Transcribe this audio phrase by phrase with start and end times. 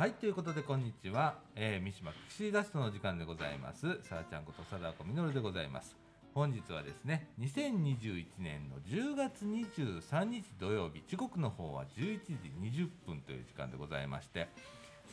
[0.00, 4.00] はいということでこんにちは、えー、三島ピクシーダストの時間でございます。
[4.02, 5.94] さあちゃんこと貞子みのるでございます。
[6.32, 14.48] 本日はですね2021年の10月23日土曜日時刻の方は11時20分という時間でございまして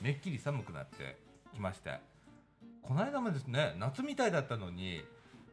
[0.02, 1.18] めっきり寒くなって
[1.54, 2.00] きまして
[2.82, 5.04] この間もですね夏みたいだったのに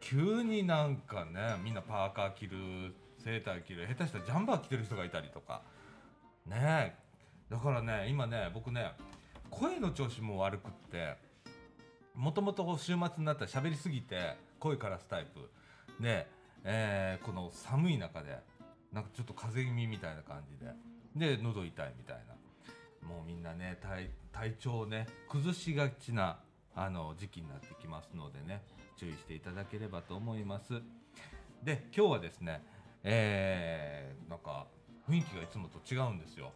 [0.01, 5.63] 急になんかねみんなパーカー着るセーター着る下手したらジャンバー着てる人がいたりとか。
[6.47, 7.03] ね
[7.51, 8.93] だからね今ね僕ね
[9.55, 11.17] 声の調子も悪くって
[12.15, 15.51] もともと週末になったら喋りすぎて声からすタイプ。
[16.03, 16.27] で、
[16.65, 18.39] えー、この寒い中で
[18.93, 20.73] なんかちょっと風邪気味みたいな感じで。
[21.37, 22.35] で喉痛いみたいな。
[23.09, 23.79] もうみんなね
[24.33, 26.39] 体調をね崩しがちな
[26.75, 28.63] あの時期になってきますのでね
[28.97, 30.81] 注意していただければと思います。
[31.63, 32.63] で今日はですね
[33.03, 34.67] えー、なんか
[35.09, 36.53] 雰囲気がいつもと違うんですよ。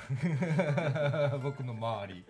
[1.42, 2.24] 僕の周り。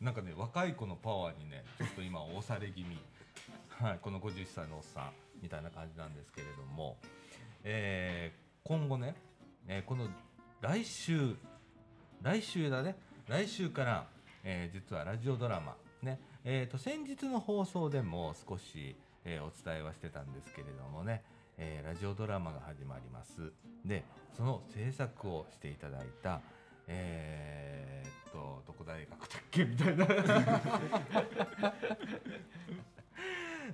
[0.00, 2.98] なんかね若い子のパワーにねちょっと今押され気味、
[3.70, 6.98] はい、この50歳のおっさんみたいな感じなんですけれども、
[7.64, 9.14] えー、今後ね、
[9.66, 10.08] えー、この
[10.60, 11.36] 来週
[12.22, 12.96] 来週だね。
[13.28, 14.06] 来週から、
[14.42, 16.18] えー、実はラジオドラマね。
[16.44, 21.24] えーと、先日の放送でも少し、えー、お伝えはしてたんですけれどもね、
[21.58, 23.52] えー、ラジオドラマが始まります。
[23.84, 24.04] で
[24.36, 26.40] その制作をしていただいた
[26.86, 29.64] えー、っとどこ大学だっけ？
[29.64, 30.06] みたいな。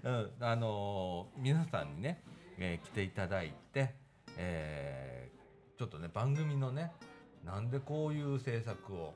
[0.05, 2.23] うん、あのー、皆さんにね、
[2.59, 3.95] えー、来ていただいて、
[4.37, 6.93] えー、ちょっとね番組のね
[7.45, 9.15] なんでこういう制作を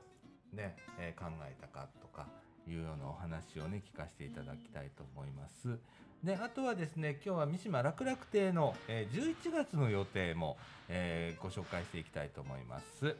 [0.53, 2.27] ね、えー、考えたかとか
[2.67, 5.79] いうようなお話をね聞かせていただきたいと思います。
[6.27, 10.57] であとはですね今日は三島楽楽亭の、えー、11月の予定も、
[10.89, 13.15] えー、ご紹介していきたいと思います。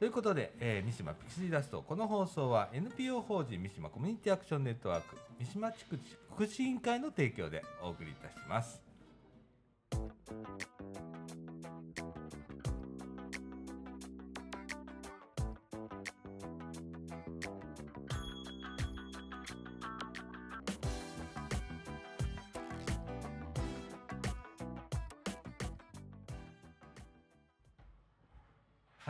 [0.00, 5.96] ということで、えー、三島ピクシーダストこの放送は NPO 法人三島コミュニティアクションネットワーク三島地区
[6.34, 8.82] 福祉委員会の提供でお送りいたします。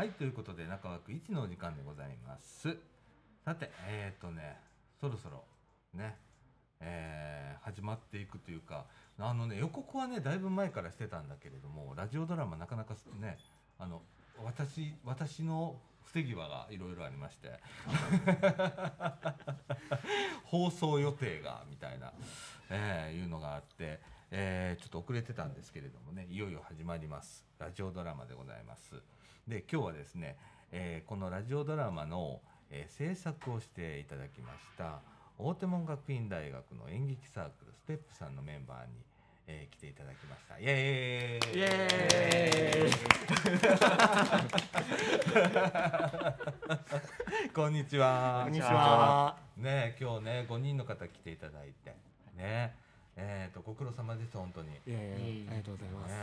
[0.04, 2.76] はいということで中枠1のお時間でございます
[3.42, 4.58] さてえっ、ー、とね
[5.00, 5.44] そろそろ
[5.94, 6.14] ね
[6.78, 8.84] えー、始まっていくというか
[9.18, 13.38] あのね予告はねだいぶ前からしてたんだけれどもラジオドラマなかなかね
[13.78, 14.02] あの
[14.44, 17.58] 私私の防ぎ場がいろいろありまして
[20.44, 22.12] 放送予定がみたいな、
[22.68, 24.00] えー、いうのがあって、
[24.30, 29.02] えー、ちょっと遅れてたんですけれどもねいよいよ始まりますラジオドラマでございます。
[29.48, 30.36] で今日はですね、
[30.72, 32.40] えー、このラジオドラマの、
[32.70, 35.00] えー、制作をしていただきました
[35.38, 38.92] 大手門学院大学の演劇サークルステップさんのメンバーに、
[39.46, 40.58] えー、来ていただきました。
[40.58, 42.94] イエーイイエー
[47.48, 47.50] イ。
[47.52, 48.42] こんにちは。
[48.44, 49.36] こんにちは。
[49.58, 51.94] ね今日ね5人の方来ていただいて
[52.34, 52.74] ね
[53.16, 54.68] えっ、ー、とご苦労様です本当に。
[54.86, 56.16] いやいやありがとうございます、ね、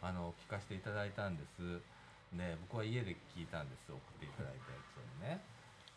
[0.00, 1.82] あの聞かせていただいたんです
[2.32, 5.40] ね僕は家で聞いたんです送っていただいたやつをね。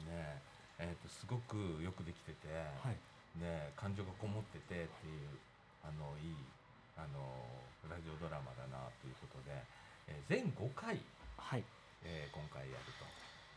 [0.08, 0.42] ね
[0.82, 2.50] えーと、すごくよくできてて、
[2.82, 2.98] はい、
[3.38, 5.38] ね感情がこもっててっていう
[5.86, 6.34] あのいい
[6.98, 7.22] あの
[7.86, 9.54] ラジオドラマだなということで、
[10.10, 10.98] えー、全5回、
[11.38, 11.64] はい。
[12.04, 13.06] えー、今回やると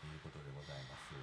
[0.05, 1.17] いうことでございます。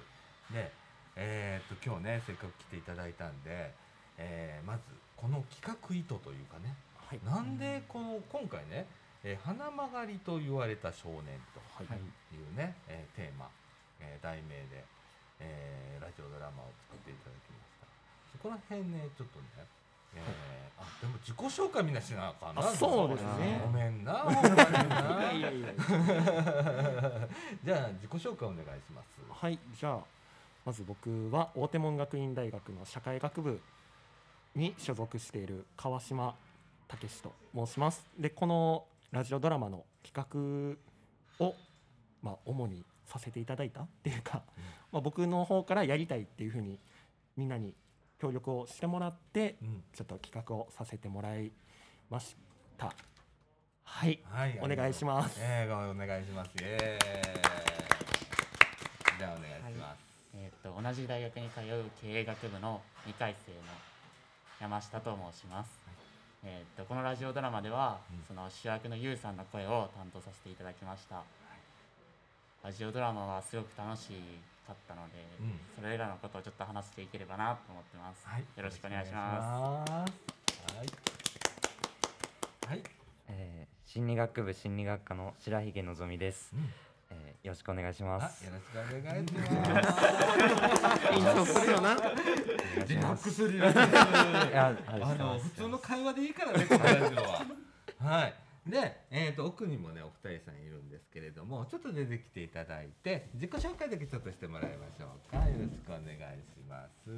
[0.52, 0.72] で、
[1.14, 3.70] えーと、と今日ねせっかく来ていただいたんで、
[4.18, 4.82] えー、まず
[5.16, 8.86] この企画意図というかね、はい、なんでこの今回ね
[9.24, 11.86] えー、花曲がりと言われた少年とい。
[11.86, 13.48] うね、はい、えー、テーマ、
[14.00, 14.84] えー、題名で、
[15.40, 17.86] えー、ラジオドラマを作っていただきました。
[18.32, 19.46] そこら辺ねちょっとね
[20.14, 22.62] えー、あでも自己紹介みんなしなあかんな。
[22.62, 23.62] そうですね。
[23.64, 24.12] ごめんな。
[24.28, 25.70] ほんまにな
[27.64, 29.20] じゃあ自己紹介お願いします。
[29.30, 30.04] はいじゃあ
[30.64, 33.60] まず僕は大手門学院大学の社会学部
[34.54, 36.36] に所属している川島
[36.88, 38.06] 武史と申します。
[38.18, 40.76] でこのラジオドラマの企
[41.38, 41.54] 画を、
[42.22, 44.42] まあ、主にさせていただいたっていうか、
[44.90, 46.78] まあ、僕の方からやりたいっていうふうに
[47.36, 47.74] みんなに
[48.18, 49.56] 協力をしてもらって、
[49.94, 51.52] ちょっと企画をさせてもらい
[52.08, 52.34] まし
[52.78, 52.94] た。
[53.84, 55.38] はい、はい、お願いします。
[55.42, 56.50] えー、お願いします。
[56.62, 60.36] えー、じゃあお願いします。
[60.36, 63.58] はい、えっ、と同じ大学に通う経営学部の2回生の
[64.58, 65.82] 山下と申します。
[66.44, 74.08] えー、とこのラジオドラマでは、うん、その主役のゆうさんの声を担当させていただきました、はい、ラジオドラマはすごく楽し
[74.66, 75.60] かったので、うん。
[75.74, 78.40] それらのことをちょっと話していければなと思ってます、はい。
[78.40, 79.90] よろしくお願いします。
[79.90, 79.92] す。
[80.76, 80.86] はい。
[82.68, 82.82] はい、
[83.28, 86.70] えー心理学部心理学科の白ひげのぞみです、うん
[87.12, 88.44] えーよろしくお願いしあます。
[88.44, 89.50] よろしくお願いします。
[91.10, 91.96] 緊張 するよな。
[92.86, 94.50] リラックスリラックス。
[94.50, 97.44] いやあの普通の会話でいいからねこのラジオは。
[97.98, 98.34] はい。
[98.70, 105.38] で、えー、と奥にもねお二人さんいるんですけれどもちょっと出てきていただいて自己紹介だけちょっとしてもらいましょうか。
[105.48, 107.10] よろしくお願いします。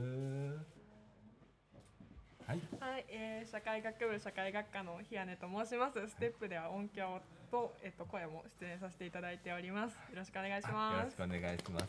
[2.46, 2.61] はい。
[2.81, 6.08] はい、えー、社会学部社会学科の日根と申します。
[6.08, 7.20] ステップでは音響
[7.54, 9.92] とえっと声も出演させていただいております。
[9.92, 11.04] よろしくお願いします。
[11.04, 11.86] ろしくお願いします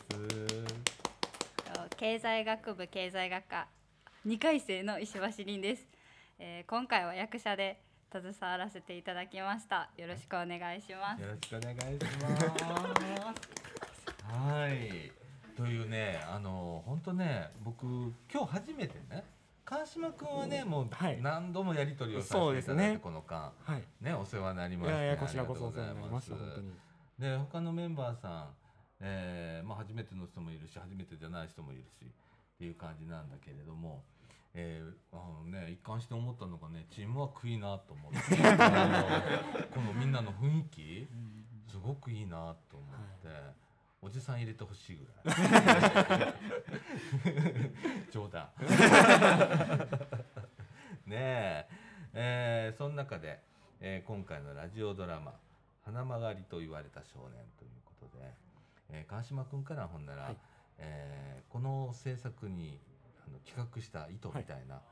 [1.96, 3.66] 経済学部経済学科
[4.24, 5.88] 2回生の石橋凛です、
[6.38, 7.80] えー今回は役者で
[8.12, 12.04] 携わらせていただきましたよろしくお願いしますよろしくお願いし
[12.62, 13.46] ます。
[14.22, 15.10] はい。
[15.56, 17.86] というね、あの本当ね、僕
[18.32, 19.24] 今日初めてね、
[19.66, 21.20] 川島君はね、もうはい。
[21.20, 23.52] 何度もやり取りをさそうですねせていただいて、この間。
[23.64, 23.82] はい。
[24.00, 24.96] ねお世話になりいました。
[24.96, 26.70] やいやこちらこそお世話になりました本当に。
[27.18, 28.48] で他のメンバーさん、
[29.00, 32.08] えーまあ、初めての人もいるし初めてじゃない人もいるしっ
[32.58, 34.04] ていう感じなんだけれども、
[34.54, 38.36] えーあのね、一貫して思ったのがねチームワークいいなと思って。
[39.74, 41.08] このみんなの雰囲気
[41.68, 43.28] すごくいいなと思って、
[44.06, 45.32] おじさん入れてほしいぐら
[46.30, 46.34] い。
[48.12, 48.48] 冗談。
[51.06, 51.68] ねえ。
[52.14, 53.42] えーその中で、
[53.80, 55.34] えー今回のラジオドラマ
[55.84, 58.32] 「花曲がりと言われた少年」ということで、
[58.90, 60.36] えー川島君からほんなら、はい。
[60.78, 62.78] えーこの制作に
[63.26, 64.82] あの企画した意図みたいな、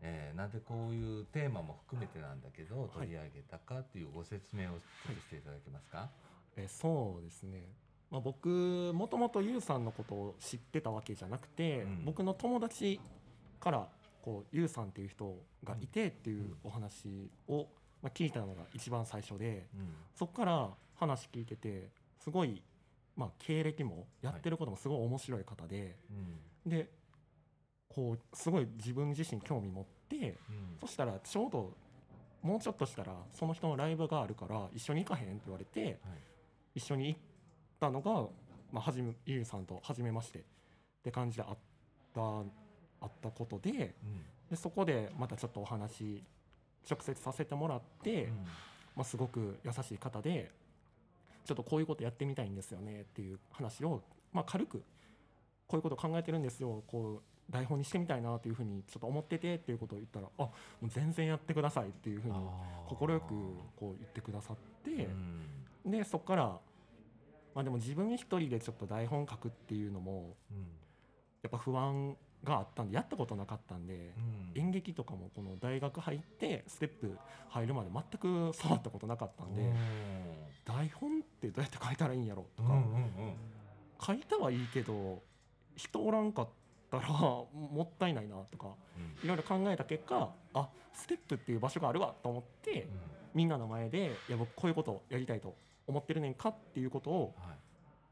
[0.00, 6.10] えーなんでこういうテーマも含めてなんだけど取り上げたかっていうご説明をちょっとしていただけますか、
[6.56, 7.68] えそうですね、
[8.16, 12.04] まあ、僕もともとゆうさんのことを知ってたわけじゃなくて、うん。
[12.06, 12.98] 僕の友達
[13.60, 13.88] から
[14.22, 17.66] こうゆうさんっていう人がいてっていうお話を、
[18.02, 19.88] まあ、聞いたのが一番最初でうん。
[20.14, 22.62] そこから話聞いててすごい、
[23.16, 25.96] まあ、経歴もやってることもすごい面白い方で、
[26.64, 26.70] うん。
[26.70, 26.88] で
[27.86, 30.78] こうすごい自分自身興味持ってうん。
[30.80, 31.74] そしたらちょうど
[32.40, 35.84] もうちょっとしたらその人のライブがあるから一緒に行かへんって言われて。
[35.84, 35.96] はい。
[36.76, 37.20] 一緒に行っ
[37.80, 38.12] たのが、
[38.72, 40.42] まあ、はじめゆうさんと初めましてっ
[41.04, 41.56] て感じであっ
[42.14, 42.20] た
[43.00, 44.24] あったことでうん。
[44.50, 46.22] でそこでまたちょっとお話
[46.88, 48.30] 直接させてもらって、うん。
[48.96, 50.50] まあ、すごく優しい方で
[51.44, 54.02] ちょっとこういうことやってみたいんですよねっていう話を、
[54.32, 54.82] まあ、軽く
[55.68, 60.50] こういうこと考えてるんですよこう台本にしてみたいなというふうにちょっと思っててっていうことを言ったらあも
[60.82, 62.34] う全然やってくださいっていうふうに
[62.88, 63.28] 快く
[63.76, 64.90] こう言ってくださって。
[65.84, 65.90] うん。
[65.90, 66.58] でそこから
[67.56, 70.58] まあでも自分一人でちょっと台本書くっていうのもうん
[71.42, 72.14] やっぱ不安
[72.44, 74.12] があったんでやったことなかったんで、
[74.54, 74.60] うん。
[74.60, 77.16] 演劇とかもこの大学入ってステップ
[77.48, 79.72] 入るまで全く触ったことなかったんで、
[80.64, 82.86] 台本ってどうやって書いたらいいんやろとか、うんうんう
[83.30, 83.34] ん。
[84.00, 85.22] 書いたはいいけど
[85.76, 86.48] 人おらんかっ
[86.90, 87.46] たら も
[87.82, 89.24] ったいないなとかうん。
[89.24, 92.88] いろいろ考えた結果あステップっていう場所があるわと思って、
[93.34, 95.54] みんなの前でいや僕こういうことをやりたいと
[95.86, 97.56] 思ってるねんかっていうことをはい。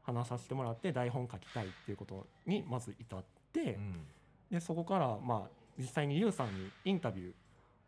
[0.03, 4.05] 話させてもらって台本書きたいっていうことにまず至って、うん。
[4.51, 5.49] でそこからまあ
[5.79, 7.33] 実際にゆうさんにインタビュー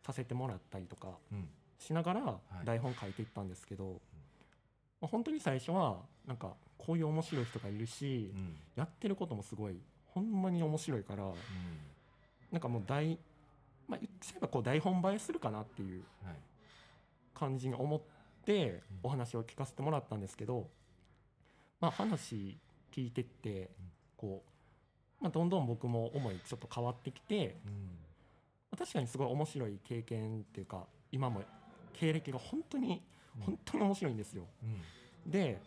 [0.03, 1.47] させてもらったりとかうん。
[1.77, 2.65] しながらい。
[2.65, 4.01] 台本書いていったんですけど、
[4.99, 8.55] まあ本当に最初はなんかこういう面白い人がいるし、うん。
[8.75, 11.33] やってることもすごいほんまに面白いからうん。
[12.51, 13.19] なんかもう台
[13.87, 16.35] まあ言っちゃえばこう台本映えするかなっていうはい。
[17.35, 18.01] 感じに思っ
[18.47, 18.81] てうん。
[19.03, 20.69] お話を聞かせてもらったんですけど、
[21.81, 22.57] まあ、話
[22.91, 23.69] 聞いてって
[24.15, 24.43] こ
[25.19, 27.57] う、まあ、どんどん僕も思いちょっと変わってきて、
[28.77, 31.43] 確かにすごい面白い経験っていうか今も
[31.93, 33.03] 経歴が本当に
[33.37, 33.43] うん。
[33.43, 34.43] 本当に面白いんですよ。
[35.25, 35.31] うん。
[35.31, 35.61] で、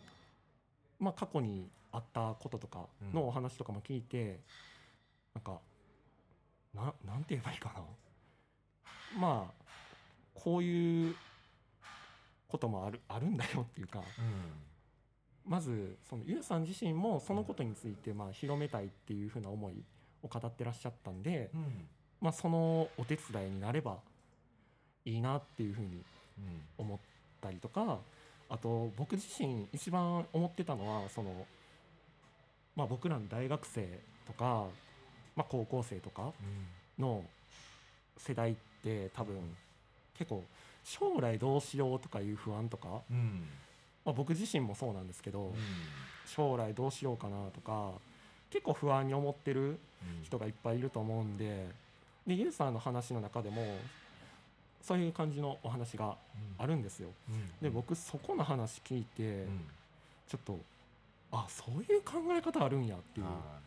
[0.99, 4.39] まあ、過去にあったこととかのお話とかも聞いて、
[5.33, 5.59] なんか
[6.73, 9.19] ななんて言えばいいかな。
[9.19, 9.53] まあ
[10.33, 11.15] こういう
[12.51, 14.03] こともあるあるんだよっていうか
[15.45, 19.83] まずそのゆうさん自身もそのことについてまあ広めたいっていうふうな思い
[20.23, 21.87] を語ってらっしゃったんで、うん。
[22.19, 23.97] まあ、そのお手伝いになれば
[25.05, 26.61] いいなっていうふうにうん。
[26.77, 26.99] 思っ
[27.41, 27.97] たりとか
[28.49, 31.45] あと僕自身一番思ってたのはその、
[32.75, 34.65] まあ、僕らの大学生とか、
[35.35, 36.31] まあ、高校生とか
[36.99, 37.23] の
[38.17, 39.35] 世代って多分
[40.17, 40.43] 結構
[40.83, 43.47] 将来どうしようとかいう不安とかうん。
[44.03, 45.55] まあ、僕自身もそうなんですけど、うん。
[46.25, 47.91] 将来どうしようかなとか
[48.49, 50.23] 結構不安に思ってるうん。
[50.23, 51.69] 人がいっぱいいると思うんで
[52.25, 53.77] でゆうさんの話の中でも
[54.81, 56.15] そういう感じのお話が
[56.57, 57.09] あるんですよ。
[57.29, 57.49] うん。
[57.61, 59.61] で僕そこの話聞いてうん。
[60.27, 60.59] ちょっと
[61.31, 63.59] あそういう考え方あるんやっていうは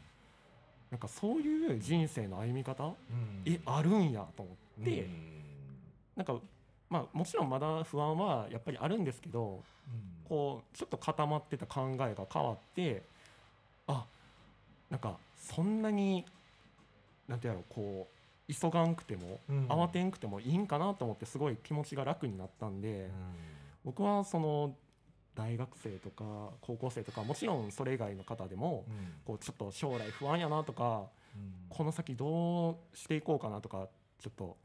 [0.90, 3.42] なんかそういう人生の歩み方いうん。
[3.46, 5.42] えあるんやと思って、うん。
[6.16, 6.36] なんか
[6.90, 10.28] まあもちろんまだ不安はやっぱりあるんですけどうん。
[10.28, 13.02] こうちょっと固まってた考えが変わって
[13.86, 14.04] あ
[14.90, 16.24] なんかそんなに
[17.28, 19.66] なんてやろうこう急がんくても、うん。
[19.68, 23.10] 慌てんくてもいいんかなと思ってすごい気持ちが楽になったんで、うん。
[23.84, 24.74] 僕はその
[25.34, 29.12] 大学生とか高校生とかもちろんそれ以外の方でも、うん。
[29.24, 31.54] こうちょっと将来不安やなとかうん。
[31.70, 33.88] この先どうしていこうかなとか
[34.18, 34.56] ちょっと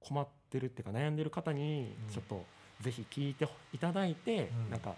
[0.00, 2.14] 困ってるっていうか悩んでる方にうん。
[2.14, 2.44] ちょっと
[2.80, 4.70] ぜひ聞いていただいて、うん。
[4.70, 4.94] なんか、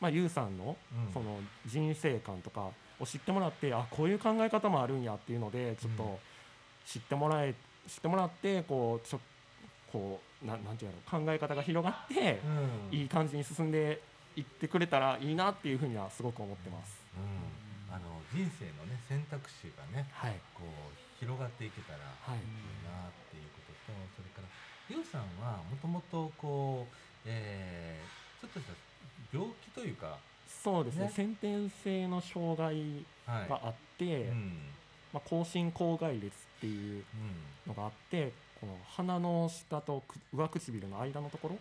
[0.00, 0.76] まあ、ゆうさんの
[1.06, 1.12] うん。
[1.12, 5.96] その人生観とかを知ってもらってあこういう考え方もあるんやっていうのでちょっうん。
[5.96, 6.18] と
[6.86, 7.54] 知ってもらえ
[7.88, 9.20] 知ってもらってこうちょ
[9.92, 12.40] こうななんていうの考え方が広がって、
[12.92, 12.98] うん。
[12.98, 14.00] いい感じに進んで
[14.36, 17.00] いってくれたらいいなっていうふうにはすごく思ってます。
[17.16, 17.94] うん。
[17.94, 22.38] あの人生のね選択肢がねはい、こう広がっていけたらはい。
[22.38, 22.44] いい
[22.86, 23.69] なっていうことと
[24.16, 24.48] それから
[24.88, 26.94] ゆうさんはもともとこう、
[27.26, 28.72] えーちょっとした
[29.36, 30.18] 病気というか、
[30.48, 31.04] そうですね。
[31.04, 31.12] ね。
[31.14, 32.74] 先天性の障害
[33.26, 34.58] はいがあって、うん。
[35.12, 36.30] まあ、口唇口外裂っ
[36.60, 37.04] ていう
[37.66, 41.58] のがあってこの鼻の下とく上唇の間のところ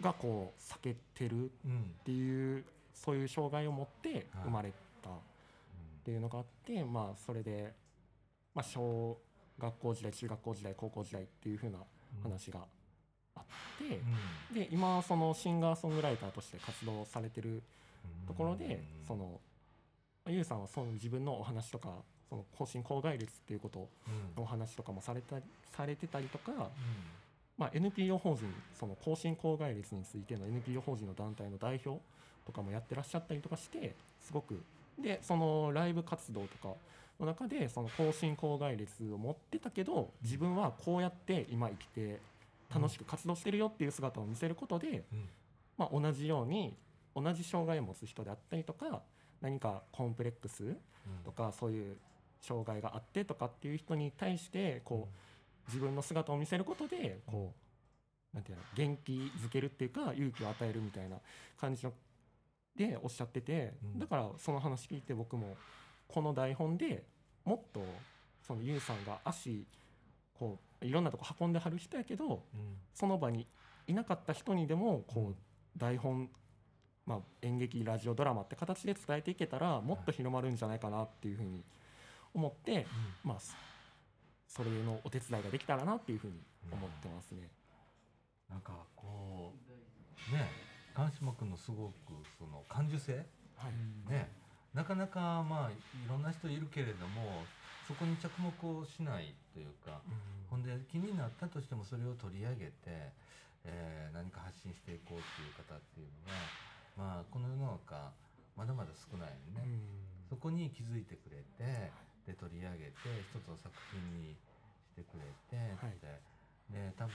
[0.00, 5.12] がこう裂けてるっうんうんていうそういう障害を持って生まれたっ
[6.04, 7.72] ていうのがあって、まあそれで、
[8.54, 9.16] まあ、小
[9.58, 11.78] 学校時代中学校時代高校時代っていう風な
[12.22, 12.60] 話が
[13.36, 13.44] あっ
[13.78, 14.00] て、
[14.52, 17.62] で今そのシンガーソングライターとして活動されてる
[18.26, 19.40] ところで、その
[20.28, 21.90] ゆうさんはその自分のお話とか
[22.30, 24.36] その口唇口外裂っていうことうん。
[24.36, 25.36] のお話とかもされた
[25.76, 26.70] されてたりとか、
[27.58, 32.00] まあ、NPO 法人その口唇口外裂についての NPO 法人の団体の代表
[32.46, 34.62] とかもやってらっしゃったりとかしてすごく
[34.98, 36.74] でそのライブ活動とか
[37.20, 42.20] の中でその口唇口外裂を持ってたけど自分はこうやって今生きて
[42.74, 45.28] 楽しく活動してるよっていう姿を見せることで、うん。
[45.76, 46.76] まあ、同じように
[47.14, 49.02] 同じ障害を持つ人であったりとか
[49.40, 50.76] 何かコンプレックスうん
[51.24, 51.96] とかそういう
[52.40, 57.52] 障害があってとかっていう人に対してこう自分の姿を見せることでこ
[58.32, 61.16] うなんていうの元気づけるっていうか勇気を与えるみたいな
[61.60, 61.92] 感じの
[62.76, 63.98] でおっしゃっててうん。
[63.98, 65.56] だからその話聞いて僕も
[66.08, 67.04] この台本で
[67.44, 67.84] もっと
[68.42, 69.66] そのユウさんが足
[70.38, 72.76] こういろんなとこ運んではる人やけどうん。
[72.94, 73.46] その場に
[73.86, 75.28] いなかった人にでもこうん。
[75.30, 75.34] う
[75.76, 76.30] 台本、
[77.04, 81.64] まあ、演劇ラジオドラマって形で伝えていけたらもっと広まるんじゃないかなっていうふうに
[82.32, 82.86] 思って、
[83.24, 83.54] まあ、そ
[84.46, 86.34] それのお手伝いができたらなっていうふうに
[86.70, 87.50] 思ってますね。
[88.48, 89.52] なんかこ
[90.30, 90.48] うね
[90.94, 91.94] 川島君のすごく
[92.38, 94.10] その感受性はい。
[94.10, 94.43] ね
[94.74, 95.74] なかなかまあい
[96.08, 97.46] ろんな人いるけれども
[97.86, 100.00] そこに着目をしないというか
[100.50, 103.12] ほんで気になったとしてもそれを取り上げて、
[103.64, 108.12] えー何か発信していこうっていう方っていうのがまあこの世の中
[108.54, 109.66] まだまだ少ないよね、
[110.30, 111.90] そこに気づいてくれて
[112.26, 114.38] で取り上げて一つの作品に
[114.86, 115.98] してくれてはい。
[116.70, 117.14] で多分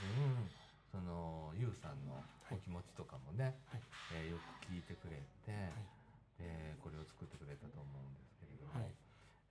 [0.92, 2.20] そのゆうさんの
[2.52, 3.82] お気持ちとかもね、はい。
[4.20, 5.72] えーよく聞いてくれて、
[6.40, 8.96] でこれを作ってくれたと思うんですけれども、はい。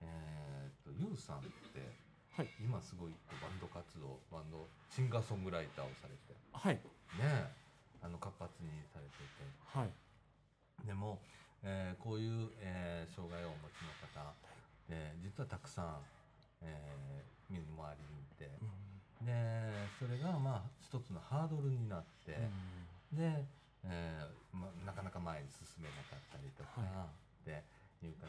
[0.01, 1.41] えーっとゆうさんっ
[1.71, 1.93] て
[2.35, 2.49] はい。
[2.59, 6.33] 今すごいバンド活動バンドシンガーソングライターをされて。
[6.51, 6.75] はい。
[7.21, 7.53] ね
[8.01, 9.45] あの活発にされてて。
[9.65, 9.91] はい。
[10.85, 11.19] でも、
[11.63, 14.33] えーこういう、えー障害をお持ちの方
[14.87, 16.01] で実はたくさん、
[16.61, 18.49] えー、身の回りにいて
[19.21, 19.69] で
[19.99, 22.37] それがまあ一つのハードルになって、
[23.11, 23.43] で、
[23.85, 27.09] えーま、なかなか前に進めなかったりとか、はっ
[27.45, 27.63] て
[28.05, 28.27] いう方。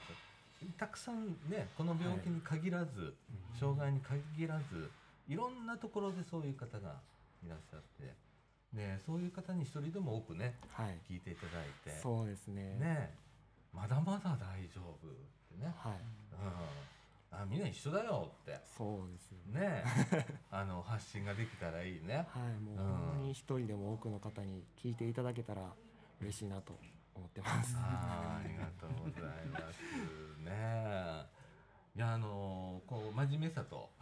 [0.76, 3.14] たくさんねこの病気に限らず、
[3.58, 4.90] 障害に限らず
[5.28, 7.00] いろんなところでそういう方が
[7.44, 8.12] いらっしゃって
[8.74, 10.98] でそういう方に一人でも多くねはい。
[11.08, 11.98] 聞いていただいて。
[12.02, 12.76] そうですね。
[12.78, 13.14] ね
[13.72, 15.10] まだまだ大丈夫っ
[15.50, 15.92] てね、はい。
[15.92, 16.50] うん、
[17.32, 18.60] あみんな一緒だよって。
[18.76, 19.60] そうですよね。
[19.60, 19.84] ね
[20.50, 22.26] あの発信ができたらいいね。
[22.28, 25.72] はいもううんほんまに一人でも多くの方に聞いていただけたら
[26.20, 26.78] 嬉しいなと
[27.14, 27.76] 思ってます。
[27.78, 29.80] あーありがとうございます
[30.42, 31.40] ね。
[31.96, 33.90] いやあのーこう真面目さと。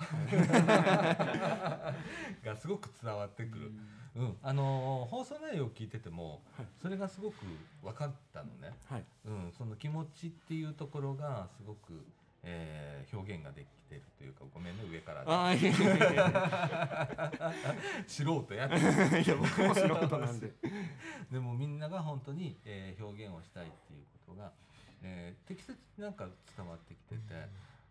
[2.44, 3.73] がすごく伝わってくる、
[4.14, 4.38] うん。
[4.42, 6.66] あのー放送内容を聞いてても、はい。
[6.80, 7.37] それがすごく
[7.82, 9.04] 分かったのね、はい。
[9.25, 12.06] うん、その気持ちっていうところがすごく、
[12.42, 17.52] えー表現ができてるというかごめんね上からああいやいやいやいや。
[18.07, 18.76] 素人やって。
[18.76, 20.52] いや僕も素人なんで。
[21.33, 24.52] でもみんなが本当に、えー表現をしたいっていうことが、
[25.02, 27.49] えー適切になんか伝わってきてて、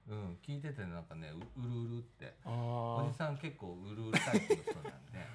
[0.08, 2.36] うん、聞いててなんかねううるうるって。
[2.46, 5.25] あおじーさん結構うるうるタイプの人なんで、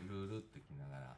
[0.00, 1.16] うん、うるうるってきながら、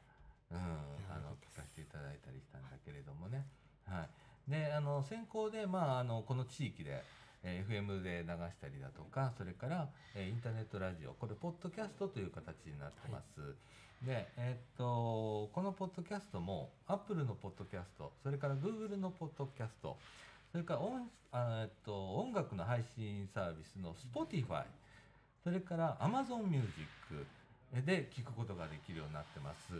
[0.50, 3.46] うん、あの聞かせていただいたりしたんだけれどもね。
[3.86, 4.08] はい、
[4.48, 7.02] であの先行で、まあ、あのこの地域で、
[7.42, 13.54] えー FM で流したりだとかそれから、えーインターネットラジオこれポッドキャストという形になってます。
[14.04, 19.96] で、えーっとこのポッドキャストも Apple のポッドキャストそれから Google のポッドキャスト
[20.52, 24.64] それから音あえっと音楽の配信サービスの Spotify
[25.42, 26.78] それから Amazon Music
[27.84, 29.74] で聞くことができるようになってます。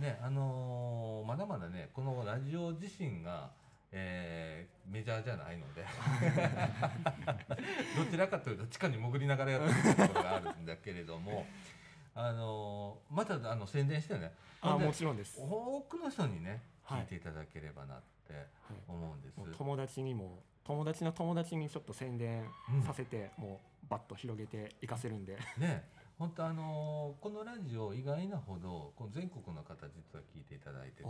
[0.00, 3.50] ねあのーまだまだねこのラジオ自身が、
[3.98, 5.84] えーメジャーじゃないので。
[7.96, 9.66] どちらかというと地下に潜りながらやって
[10.02, 11.46] るところがあるんだけれども、
[12.14, 14.32] あのーまたあの宣伝してね。
[14.60, 15.40] あもちろんです。
[15.40, 17.00] 多くの人にねはい。
[17.00, 18.46] 聞いていただければなって
[18.86, 19.36] 思うんです。
[19.38, 25.36] もう友達にも友達の友達にちょっと宣伝うんさせて、もうバッと広げていかせるんで。
[25.58, 25.84] ね
[26.18, 31.04] 本当あのーこのラジオ意外なほどこの全国の方実は聞いていただいてて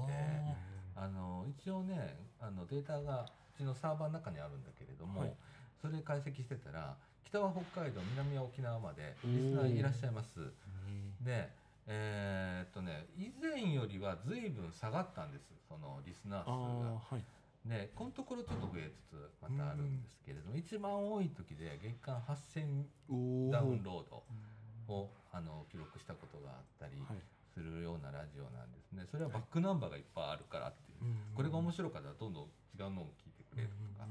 [0.97, 5.33] あのー一応ねあのデータがうちのサーバーの中にあるんだけれども、はい。
[5.81, 10.41] それ解析してたら北は北海道南は沖縄までリスナーいらっしゃいます。
[11.21, 11.49] で
[11.87, 16.57] えーっとね以前よりは随分下がったんですそのリスナーあ数が。
[16.91, 17.25] あはい。
[17.69, 24.23] でこのところちょっと増えつつまたあるんですけれども、一番多い時で月間8000おダウンロード
[24.89, 27.19] をあの記録したことがあったりはい
[27.57, 29.07] するようなラジオなんですね。
[29.11, 31.15] それはバックナンバーがいっぱいあるからっていう。
[31.35, 32.45] これが面白かったらどんどん
[32.77, 34.07] 違うのを聞いてくれるとか。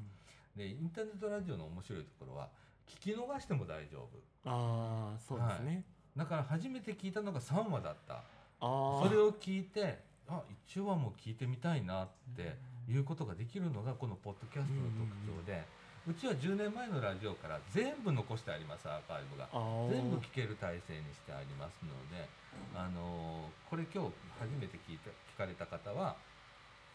[0.58, 2.49] でインターネットラジオの面白いところは
[2.88, 4.49] 聞き逃しても大丈夫。
[4.49, 5.84] ああそうですね、
[6.15, 8.23] だから初めて聞いたのが3話だった。
[8.60, 10.41] それを聞いてあ
[10.73, 12.56] 1話も聞いてみたいなって
[12.89, 15.63] いうことができるのがこのポッドキャストの特徴で、
[16.06, 19.50] うちは10年前のラジオから全部残してありますアーカイブが。
[19.89, 22.30] 全部聞ける体制にしてありますので、
[22.78, 26.15] あのーこれ今日初めて聞いて聞かれた方は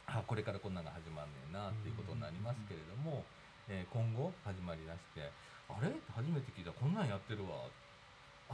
[0.06, 3.24] あこれからこんなのが始まんねんなっていうことになりますけれども、
[3.68, 5.26] えー今後始まりだして
[5.66, 5.90] あれ？
[6.14, 6.70] 初めて聞いた。
[6.70, 7.66] こんなんやってるわ。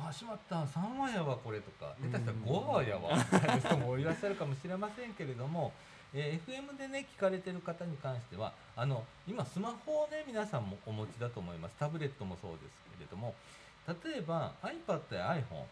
[0.09, 0.65] あしまった。
[0.65, 1.93] 3話やわこれとか。
[2.01, 3.17] 下手したら5話やわ。
[3.17, 5.73] みたいな人もいらっしゃるかもしれませんけれども、
[6.15, 13.35] えー FM でね聞かれてる方に関してはあの今スマホをね皆さんもお持ちだと思いますタブレットもそうですけれども
[13.87, 15.67] 例えば iPad や iPhone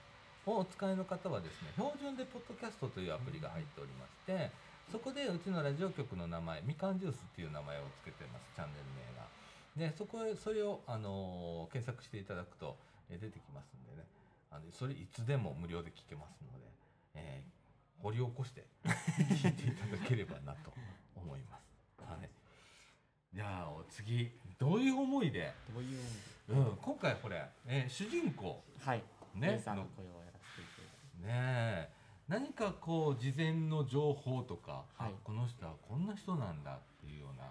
[0.47, 4.51] をお使いの方はですね標準でポッドキャストというアプリが入っておりまして
[4.93, 9.25] そこでうちのラジオ局の名前みかんジュースっていう名前を付けてますチャンネル名が。
[9.77, 12.77] でそこへそれを、あのー検索していただくと、
[13.11, 14.07] え出てきますんでね
[14.53, 16.65] あのそれいつでも無料で聞けますので、
[17.17, 17.43] え
[18.05, 20.71] 掘り起こして聞いていただければなと
[21.17, 21.65] 思います。
[21.99, 22.29] はい、
[23.33, 26.01] じゃあお次どういう思いで、どういう
[26.51, 29.03] うん、今回これ、えー主人公はい。
[29.35, 31.33] ねさんの声をやらせていただい
[31.81, 31.89] て。
[31.89, 31.91] ねえ。
[32.29, 35.15] 何かこう事前の情報とか、あはい。
[35.25, 37.45] この人はこんな人なんだっていうような、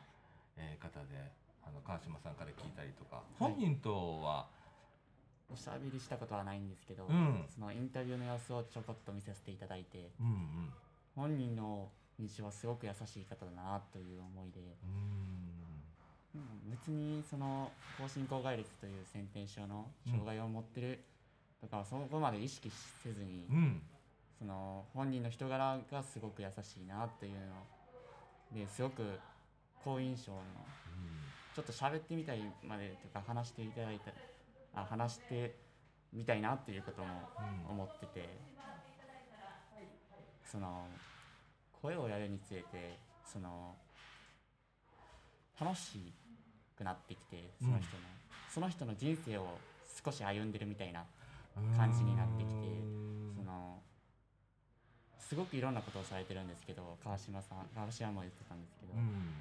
[0.57, 1.31] えー方で
[1.65, 4.45] あの川島さんから聞いたりとか、本人とは
[5.51, 7.43] おしゃべりしたことはないんですけど、うん。
[7.53, 10.73] そのインタビューの様子をちょこっと見させていただいてうんうん。
[11.15, 15.33] 本人の印象はすごく優しい方だなという思いで、うーん。
[16.35, 21.03] うん別にその高進高外列という先天症の障害を持ってる
[21.61, 22.71] とかはそこまで意識
[23.03, 23.81] せずに、うん。
[24.39, 27.33] その本人の人柄がすごく優しいなっていう
[28.53, 29.03] のですごく
[29.83, 30.39] 好印象の
[31.55, 34.11] ちょっと喋ってみたいまでとか話していただいた
[34.75, 35.55] あ話して
[36.11, 37.07] みたいなっていうことも
[37.67, 37.71] うん。
[37.71, 38.29] 思ってて、
[40.45, 40.85] その
[41.81, 43.75] 声をやるにつれてその
[45.59, 46.13] 楽し
[46.77, 48.03] くなってきてその人の、
[48.53, 49.57] その人の人生を
[50.03, 51.03] 少し歩んでるみたいな
[51.75, 53.79] 感じになってきてうんその
[55.19, 59.33] すごくいろんなことをされてるんですけど川島さん川島も言ってたんですけど、うん。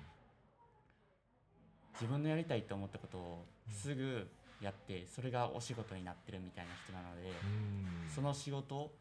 [1.94, 4.26] 自分のやりたいと思ったことをすぐ
[4.62, 8.10] やってそれがお仕事になってるみたいな人なので、うん。
[8.14, 8.92] その仕事を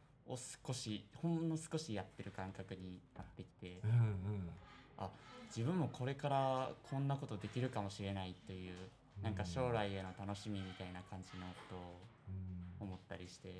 [0.65, 4.49] 少しほんの少しやってる感覚になってきて、うんうん。
[4.97, 5.09] あ
[5.55, 8.73] 自分もこれからこんなことできるかもしれないという
[9.21, 12.87] なんか将来への楽しみみたいな感じのことをうん。
[12.87, 13.53] 思ったりして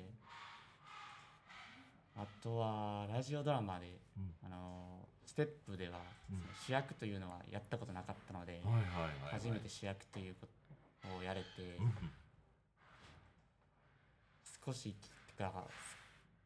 [2.16, 3.86] あとはラジオドラマで、
[4.16, 4.30] うん。
[4.44, 6.00] あのステップでは、
[6.66, 9.32] 主役というのはやったことなかったので、はいはいはいはい。
[9.32, 10.61] 初めて主役ということ
[11.18, 11.46] をやれて、
[11.78, 11.92] うん
[14.64, 14.94] 少し
[15.36, 15.50] が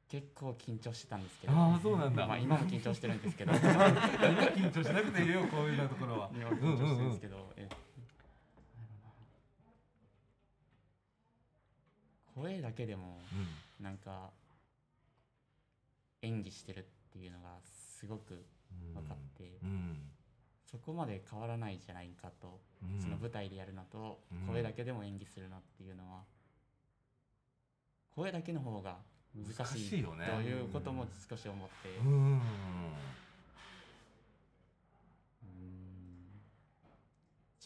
[0.09, 1.53] 結構緊張してたんですけど。
[1.53, 2.27] ああそうなんだ。
[2.27, 3.53] まあ、今も緊張してるんですけど。
[3.53, 6.31] 今緊張しなくていいよこういうなところは。
[6.33, 7.69] 今も緊張してるんですけど、え
[12.35, 13.85] 声だけでもうん。
[13.85, 14.31] なんか
[16.23, 19.99] 演技してるっていうのがすごくうん分かって、うん
[20.71, 26.21] そこまで変わらないじゃないかと、うんその舞台でやるのとうん声だけでも演技するのっていうのは
[28.15, 28.97] 声だけの方が
[29.35, 32.41] 難難しいねということも少し思って、うんうん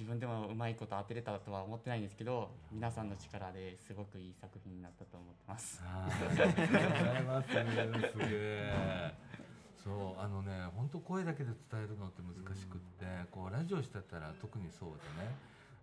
[0.00, 5.78] 自分でもうまいこと当てれたとは思ってないんですけど皆さんの力ですごくいい作品になったと思ってます。
[5.84, 7.48] ありがとうございます。
[8.12, 9.14] すげえ。
[9.84, 15.30] そうあのね本当声だけで伝えるのって難しくって、こうラジオしてたら特にそうでね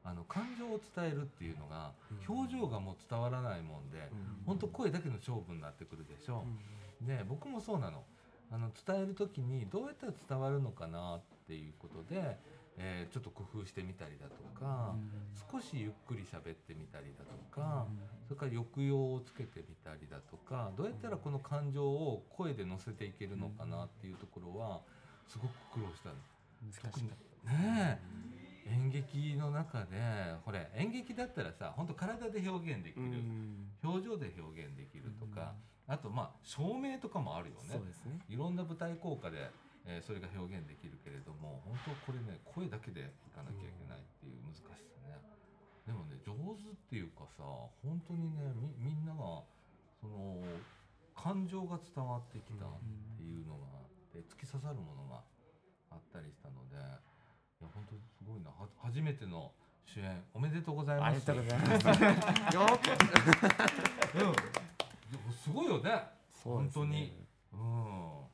[0.04, 1.92] あの感情を伝えるっていうのが
[2.28, 3.98] 表情がもう伝わらないもんで、
[4.46, 6.46] 本当声だけの勝負になってくるでしょ。
[7.02, 8.04] で僕もそうなの。
[8.50, 12.38] あの伝える時にどうやったら伝わるのかなっていうことで、
[12.78, 14.96] えーちょっと工夫してみたりだとか、
[15.52, 17.86] 少しゆっくり喋ってみたりだとか、
[18.28, 24.82] それから抑揚をつけてみたりだとかどうやったらこの感情を声で乗せていけるのかなっていうところは
[25.28, 26.16] すごく苦労したの。
[26.62, 26.92] 難しかっ
[27.46, 27.52] た。
[27.54, 28.28] ねえ
[28.68, 29.96] 演劇の中で
[30.44, 33.24] これ演劇だったらさ本当体で表現できる、
[33.84, 35.56] 表情で表現できるとか、
[35.88, 37.72] あとまあ照明とかもあるよね。
[37.72, 38.20] そうですね。
[38.28, 39.50] いろんな舞台効果で、
[39.86, 45.16] えーそれが表現できるけれども本当これね声だけでいかなきゃいけないっていう難しさね、
[45.88, 47.44] でもね上手っていうかさ
[47.82, 49.48] 本当にねみみんなが
[50.04, 50.44] その
[51.16, 52.70] 感情が伝わってきたっ
[53.16, 55.24] ていうのがあって突き刺さるものが
[55.90, 58.52] あったりしたのでいや本当にすごいな。
[58.52, 59.52] は初めての
[59.88, 61.32] 主演おめでとうございます。
[61.32, 62.04] ありがとうございます。
[65.18, 65.90] うん、すごいよね。
[65.90, 66.04] ね。
[66.44, 67.26] 本当に。
[67.52, 68.28] うん。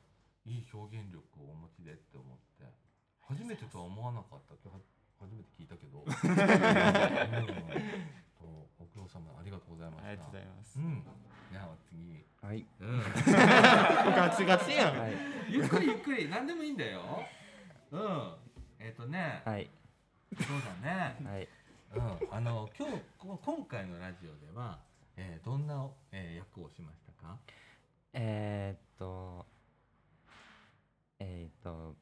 [0.44, 2.68] いい表現力をお持ちでって思って。
[3.22, 4.54] 初めてとは思わなかった。
[4.62, 4.80] 今日は
[5.20, 6.10] 初めて聞いたけど、 うん、
[8.38, 10.08] とご苦労様ありがとうございました。
[10.08, 10.78] ありがとうございます。
[10.78, 10.82] う。
[10.82, 11.04] ん。
[11.52, 12.24] じゃあ次。
[12.42, 12.66] はい。
[12.80, 13.00] うん。
[14.14, 15.12] ガチガチやん、はい。
[15.48, 17.00] ゆっくりゆっくり何でもいいんだよ。
[17.90, 18.34] うん。
[18.78, 19.70] えっ、とね、はい。
[20.36, 20.46] そう
[20.82, 21.16] だね。
[21.24, 21.48] はい。
[21.94, 24.80] うん、あの今日こ今回のラジオでは、
[25.16, 27.38] えーどんな、えー役をしましたか？
[28.12, 29.46] えー、っと
[31.20, 31.94] えー、っと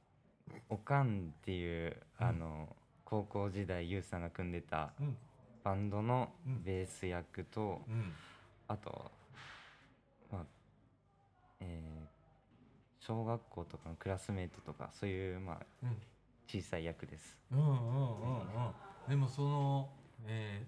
[0.70, 2.74] おかんっていううんあの、
[3.12, 5.14] 高校時代ゆうさんが組んでたうん。
[5.62, 6.62] バンドのうん。
[6.64, 8.10] ベース役と、うん。
[8.68, 9.10] あと
[10.32, 10.42] まあ
[11.60, 12.12] えー
[13.06, 15.96] 小学校とかのクラスメートとかそういうまあうん。
[16.48, 17.36] 小さい役です。
[17.52, 18.42] うんうんうんう
[19.06, 19.10] ん。
[19.10, 19.90] でもその、
[20.26, 20.62] え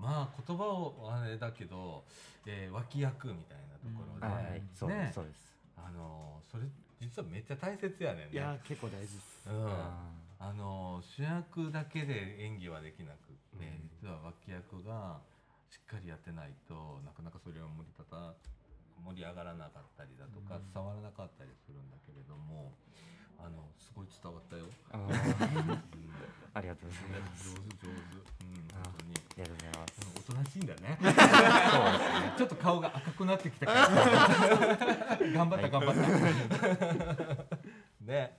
[0.00, 2.04] ーまあ言葉をあれだけど、
[2.46, 4.62] えー脇役みたいなところで、はいはい。
[4.74, 5.12] そうです、ね。
[5.14, 5.54] そうです。
[5.76, 6.62] あのそれ
[7.02, 8.28] 実はめっちゃ大切やねんね。
[8.32, 9.48] いや結構大事です。
[9.50, 15.22] うんああの主役だけで演技はできなくって、うん実は脇役が
[15.70, 16.74] しっかりやってないと
[17.06, 18.34] なかなかそれは盛り立た
[18.98, 22.74] 盛り上がらなかったりだとか、うん伝わらなかったりするんだけれども
[23.38, 24.66] あのすごい伝わったよ。
[24.90, 24.98] あ
[26.58, 27.50] ありがとうございます。
[27.50, 29.14] 上手上手、うん、あ本当に。
[29.14, 30.02] ありがとうございます。
[30.02, 30.98] うんおとなしいんだ ね。
[32.36, 33.88] ちょっと顔が赤くなってきたから。
[35.32, 37.56] 頑張った頑張った。
[38.06, 38.38] ね、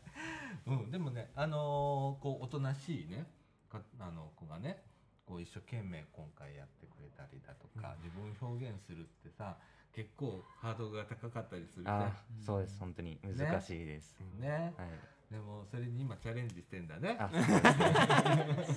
[0.67, 3.25] うんでもねあのーこうおとなしいね
[3.69, 4.83] かあの子がね
[5.25, 9.55] こう一生懸命今回やってくれたりだとか、自分を表現するってさ
[9.95, 11.91] 結構ハードルが高かったりするね。
[11.91, 14.19] あーそうです本当に難しいです。
[14.37, 15.33] ね、はい。
[15.33, 17.17] でもそれに今チャレンジしてんだね。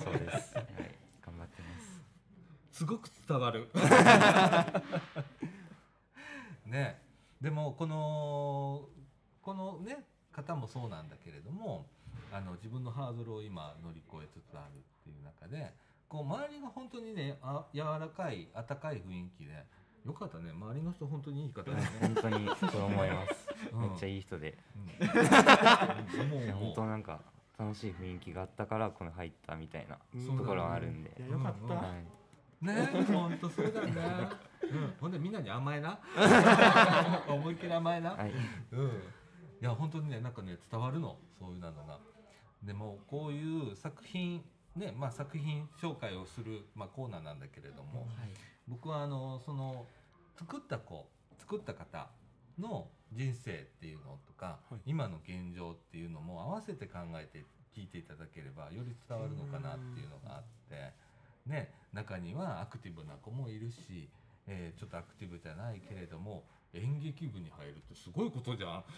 [0.03, 0.55] そうです。
[0.55, 0.67] はい
[1.25, 2.01] 頑張ってます。
[2.71, 3.69] すごく伝わる。
[6.65, 7.01] ね、
[7.41, 8.87] でもこの
[9.41, 10.05] このね
[10.37, 11.87] 方もそうなんだけれども、
[12.31, 15.73] あの自分のハードルを今乗り越えつつあるっていう中で、
[16.07, 19.65] こう周りが本当にね、あ柔らかい温かい雰囲気で、
[20.05, 20.51] よかったね。
[20.51, 21.83] 周りの人本当にいい方だね。
[22.01, 23.47] 本当にそう思います。
[23.73, 27.19] うんめっちゃいい人で、うんもう 本当なんか
[27.57, 31.21] 楽しい雰囲気があったからこの入ったみたいなうんところはあるんでい。
[31.23, 32.65] やよかった、うんはい。
[32.65, 34.29] ね本当そうだね。
[34.63, 35.99] うん、ほんでみんなに甘えな。
[37.27, 38.11] 思いっきり甘えな。
[38.11, 38.31] はい。
[38.71, 39.01] うん、
[39.61, 41.17] いや本当にねなんかね伝わるの。
[41.39, 41.99] そういうなのが。
[42.63, 44.43] でもこういう作品
[44.77, 48.29] ねまあ、作品紹介をする、まあ、コーナーなんだけれども、はい。
[48.67, 49.85] 僕はあのその
[50.37, 51.07] 作った子
[51.39, 52.09] 作った方
[52.59, 54.81] の人生っていうのとか、はい。
[54.85, 57.43] 今の現状っていうのも合わせて考えて
[57.75, 60.93] 聞いていただければより伝わるのかなっていうのがあって、
[61.49, 64.09] ね、中にはアクティブな子もいるし、
[64.47, 66.43] えーちょっとアクティブじゃないけれども
[66.77, 68.83] 演劇部に入るってすごいことじゃん。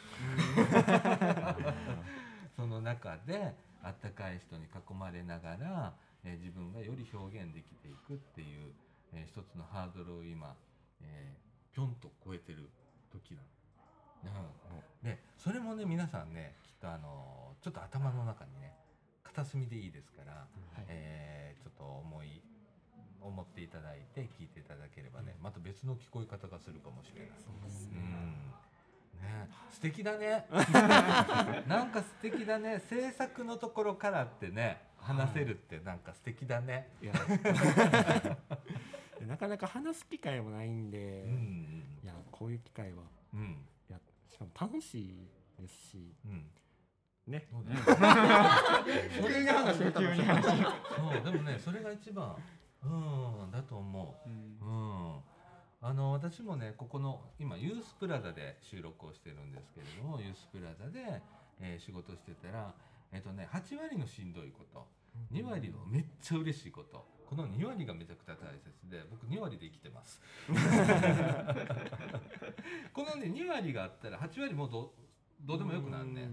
[2.56, 8.74] その中であったかい人に囲まれながら、えー自分がより表現できていくっていう、
[9.14, 10.56] えー一つのハードルを今、
[11.02, 11.40] えー
[11.74, 12.70] ぴょんと超えてる
[13.12, 13.36] 時
[14.24, 14.42] なの。
[15.02, 18.74] うん、でそれもね皆さんねきっとあのちょっと頭の中にね
[19.24, 20.48] 片隅でいいですから、は
[20.82, 22.42] いえーちょっと思い
[23.22, 27.30] 思っていただいて聞いていただければねまた別の聞こえ方がするかもしれない。
[27.30, 28.50] うん。
[29.22, 30.46] ね、素敵だね。
[31.68, 32.80] なんか素敵だね。
[32.80, 37.14] 制作のところからってね話せるってなんか素敵だね、いや。
[39.28, 43.04] なかなか話す機会もないんで、うんいやこういう機会は。
[43.34, 43.66] うん。
[43.90, 45.28] いやしかも楽しい
[45.60, 46.50] ですしうん。
[47.28, 47.48] ね。
[47.52, 47.76] そね。
[47.86, 47.92] そ
[51.20, 52.36] うでもねそれが一番
[52.84, 52.88] う
[53.48, 54.30] んだと思う。
[54.30, 54.58] うん。
[54.62, 54.72] う
[55.18, 55.22] ん、
[55.82, 61.22] あの私もねここの今ユースプラザで収録をしてるんですけれどもユースプラザで、
[61.60, 62.74] えー仕事してたら、
[63.12, 64.88] えっとね、8割のしんどいこと
[65.34, 67.06] 2割のめっちゃ嬉しいこと。
[67.30, 70.20] この2割がめちゃくちゃ大切で僕2割で生きてます。
[72.92, 74.92] このね2割があったら8割もうど
[75.42, 76.28] どうでもよくなるね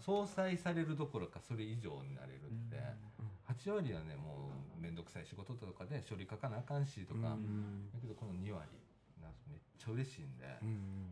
[0.00, 2.76] 相殺されるどころかそれ以上になれるって
[3.46, 7.36] 8割はねもう面倒くさい仕事とかで処理書かなあかんしとか、だ
[8.00, 8.68] けどこの2割
[9.22, 11.08] なめっちゃ嬉しいんで、うんうん、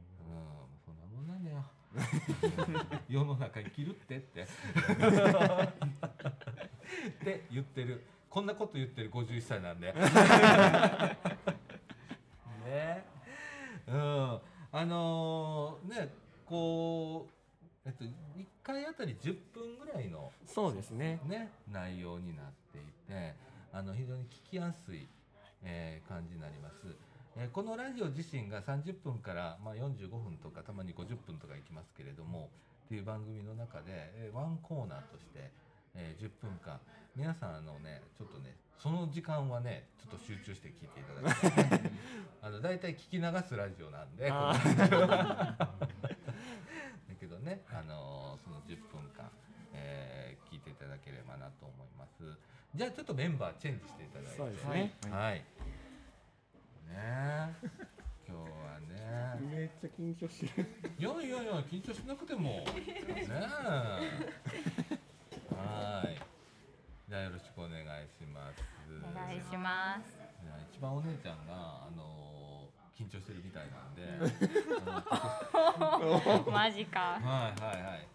[0.85, 1.64] そんなもんなんだよ。
[3.09, 4.42] 世の中生きるってって。
[4.42, 4.46] っ
[7.24, 8.05] て言ってる。
[8.29, 9.92] こんなこと言ってる51歳なんで。
[12.66, 13.05] ね。
[13.87, 14.40] うん。
[14.72, 16.12] あのーね、
[16.44, 17.29] こ
[17.85, 18.11] う、えっと、1
[18.62, 23.35] 回あたり10分ぐらいのそうですねね、内容になっていて
[23.74, 25.08] あの非常に聞きやすい、
[25.64, 26.76] えー感じになります、
[27.37, 32.50] えーこのラジオ自身が30分から、まあ、45分とかたまに50分とかいきますけれども
[32.87, 35.50] っていう番組の中で、えーワンコーナーとして、
[35.96, 36.78] えー10分間
[37.16, 41.90] 皆さんあのねちょっとねその時間はねちょっと集中して聞いていただきたい。
[42.42, 44.54] あの大体聞き流すラジオなんでだ
[47.18, 49.30] けどね、あのーその10分間、
[49.72, 52.24] えていただければなと思います。
[52.74, 54.37] じゃあちょっとメンバーチェンジしていただいて。
[54.37, 55.35] そうですねはい。
[55.35, 55.44] ね
[56.90, 57.48] え
[58.27, 59.40] 今日はね。
[59.40, 62.50] めっちゃ緊張してるいやいやいや緊張しなくても。
[62.50, 62.64] ね
[63.29, 63.29] え。
[65.55, 66.18] はい。
[67.09, 68.62] じゃあよろしくお願いします。
[69.11, 70.18] お願いします。
[70.72, 72.24] 一番お姉ちゃんがあのー
[72.94, 74.03] 緊張してるみたいなんで。
[76.50, 77.18] マジか。
[77.20, 78.07] はいはいはい。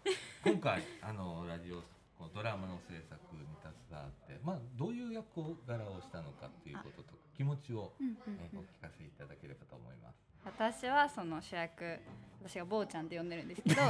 [0.44, 1.82] 今回あのラジオ
[2.20, 10.20] このドラマの制作に携わって、まあどういう役柄をしたのかっていうこととか気持ちを、うんうんえーうんお聞かせいただければと思います。
[10.44, 11.98] 私はその主役
[12.44, 13.82] 私が坊ちゃんって呼んでるんですけど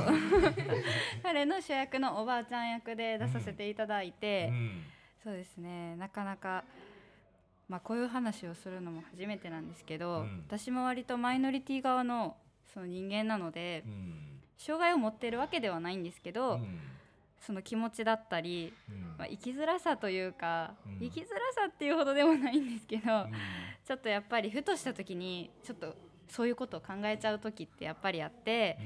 [1.23, 4.85] 彼の主役のおばあちゃん役で出させていただいて、うん。
[5.25, 5.97] そうですね。
[5.97, 6.65] なかなか、
[7.69, 10.45] まあ、こういう話をするのも初めてなんですけど、うん。
[10.47, 12.37] 私も割とマイノリティ側の
[12.73, 14.41] その人間なので、うん。
[14.57, 16.81] 障害を持ってるわけではないんですけど、うん
[17.41, 19.15] その気持ちだったり、うん。
[19.19, 20.99] まあ、生きづらさというか、うん。
[21.01, 23.33] 生きづらさっていうほどでもないんですけど、うん。
[23.85, 25.95] ちょっとやっぱりふとした時にちょっと
[26.29, 28.79] そういうことを考えちゃう時ってやっぱりあって、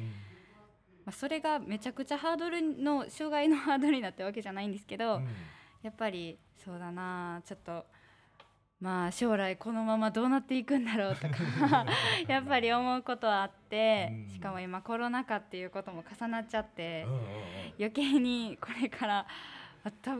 [1.04, 5.28] まあ、それがめちゃくちゃハードルの障害のハードルになったわけじゃないんですけど、うん。
[5.82, 7.84] やっぱりそうだなちょっと
[8.80, 11.86] まあ将来このままどうなっていくんだろうとか
[12.28, 14.28] やっぱり思うことはあって、うん。
[14.28, 17.06] しかも今コロナ禍っていうことも重なっちゃって、
[17.78, 19.26] 余計にこれから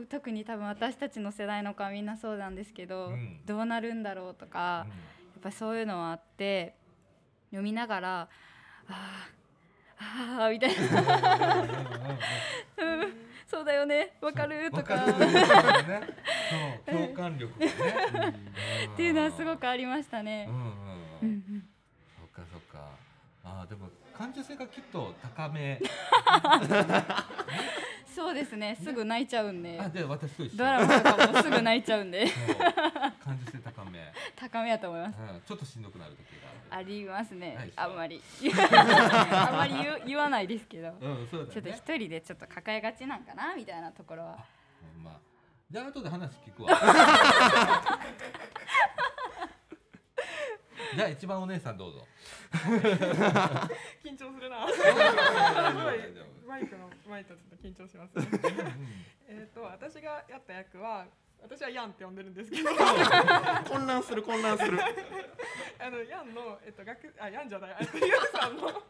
[0.09, 3.39] 特に多分私たちの世代の子はみんなそうなんですけど、うん。
[3.45, 6.75] どうなるんだろうとか、やっぱそういうのはあって
[7.51, 8.29] 読みながら
[8.87, 9.27] あ
[9.99, 11.63] あああみたいな。
[12.77, 14.13] うんそうだよね。
[14.21, 14.69] わかる？
[14.71, 15.05] とか。
[16.85, 20.49] 共感力っていうのはすごくありましたね。
[21.21, 22.89] そっかそっか。
[23.43, 25.79] あーでも感受性がきっと高め
[28.15, 28.77] そうですね。
[28.81, 29.77] すぐ泣いちゃうんで。
[29.77, 30.57] あで私と一緒。
[30.57, 32.25] ドラマとかもすぐ泣いちゃうんで。
[33.21, 33.99] 感受性高め、
[34.37, 35.17] 高めやと思います。
[35.19, 37.71] うん、ちょっとしんどくなる時がありますね。
[37.75, 38.21] あんまり。
[39.31, 40.95] あんまり言う言わないですけど。
[41.01, 44.37] うんそうだちょっと一人でちょっと抱えがちなんかなみたいなところは。
[45.03, 45.19] ま。
[45.69, 46.69] じゃあ後で話聞くわ
[50.95, 52.07] じゃあ一番お姉さんどうぞ。
[54.01, 54.65] 緊張するな。
[54.71, 55.99] すごい
[56.47, 58.25] マイクのマイクとちょっと緊張します、ね。
[59.27, 61.05] えっと私がやった役は
[61.43, 62.69] 私はヤンって呼んでるんですけど、
[63.69, 64.79] 混乱する混乱する。
[65.79, 68.67] あのヤンのえっと学あヤンじゃない、あのユウさんの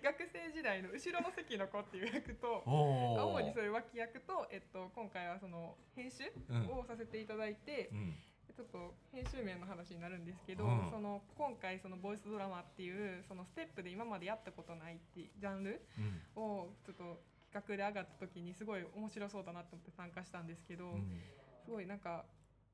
[0.00, 2.62] 学生時代の後ろの席の子っていう役と。
[2.64, 6.30] 主にそういう脇役と、えっと、今回はその編集
[6.70, 8.16] をさせていただいて、うん
[8.56, 10.90] ちょっと編集面の話になるんですけど、うん。
[10.90, 16.42] その今回そのボイスドラマっていうそのステップで今までやったことないってジャンルうん。
[16.42, 17.20] をちょっと
[17.52, 21.20] 企画で上がった時にすごい面白そうだなと思って参加したんですけど、うん。
[21.64, 22.24] すごいなんか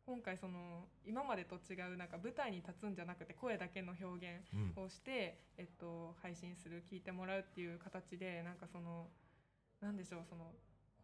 [0.07, 4.85] 今回その今までと違うなんか舞台に立つんじゃなくて声だけの表現うん。
[4.85, 9.09] をして、えっと、配信する聞いてもらうっていう形でなんかその
[9.81, 10.53] なんでしょうその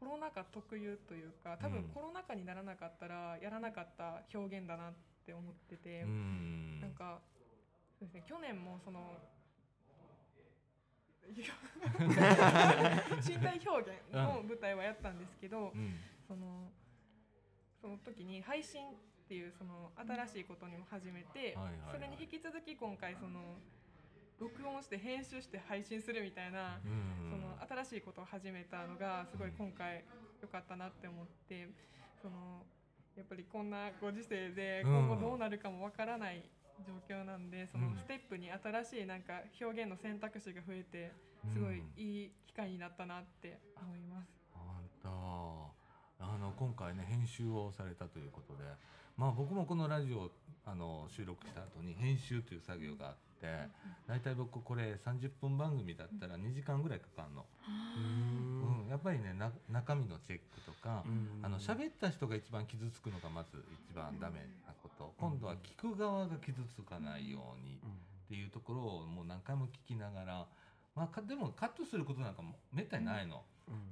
[0.00, 1.84] コロナ禍特有というか多分うん。
[1.92, 4.92] コロナ禍にならなかったらやらなかった表現だなっ
[5.26, 6.80] て思ってて、うん。
[6.80, 7.20] なんか
[7.98, 9.12] そうですね去年もその
[11.30, 11.44] 身
[13.38, 16.00] 体表現の舞台はやったんですけど、うん。
[16.26, 16.72] その
[17.80, 18.94] その時に配信っ
[19.28, 21.56] ていうその新しいことにも始めて、
[21.90, 23.58] それに引き続き今回その
[24.40, 27.31] 録音して編集して配信するみたいな、うん。
[27.31, 30.03] その新しいことを始めたのがすごい今回
[30.40, 31.68] 良かったなって思って
[32.22, 32.64] その
[33.16, 35.09] やっぱりこんなご時世でうん。
[35.09, 36.42] 今後どうなるかもわからない
[36.87, 37.96] 状況なんで、そのうん。
[37.96, 41.12] ステップに新しいなんか表現の選択肢が増えて
[41.53, 44.33] すごいいい機会になったなって思います。
[44.55, 44.64] 本
[45.03, 45.70] 当。
[46.24, 48.64] あの今回ね編集をされたということで。
[49.16, 50.31] まあ僕もこのラジオ
[50.64, 53.46] あの収録した後に編集という作業があって
[54.07, 57.46] 大体僕これ30分番組だったら2時間ぐらいかかるの、
[58.85, 58.88] うん。
[58.88, 61.05] やっぱりねな中身のチェックとか、
[61.42, 65.12] あの喋った人が一番傷つくのがまず一番ダメなこと。
[65.18, 70.46] 今度は聞く側が傷つかないようにっていうところをもう何回も聞きながら、
[70.94, 73.42] まあ、かでもカットすることなんかもめったにないの。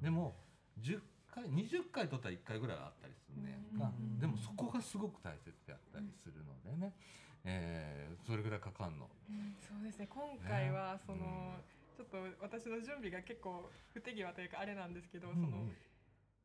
[0.03, 0.37] でも
[0.81, 1.01] 10
[1.35, 3.59] 回20回撮ったら1回ぐらいはあったりするね。
[3.75, 3.79] ん。
[3.79, 4.19] か、うん。
[4.19, 6.95] でもそこがすごく大切であったりするのでね、
[7.45, 9.09] えーそれぐらいかかんの。
[9.61, 10.09] そうですね。
[10.11, 11.57] 今回はその、
[11.97, 15.65] ちょっと私の準備が結構不手際というかあれなんですけど、その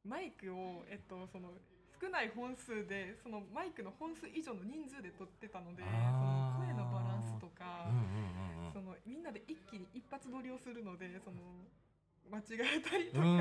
[0.03, 1.51] マイクを、えっと、その
[1.99, 8.73] 少ない本数でそのマイクの本数以上の人数で撮ってたのでその声のバランスとか、うんうんうんうん。
[8.73, 11.39] そのみんなで一気に一発撮りをするのでその
[12.31, 12.41] 間違
[12.77, 13.33] えたりとか、うん。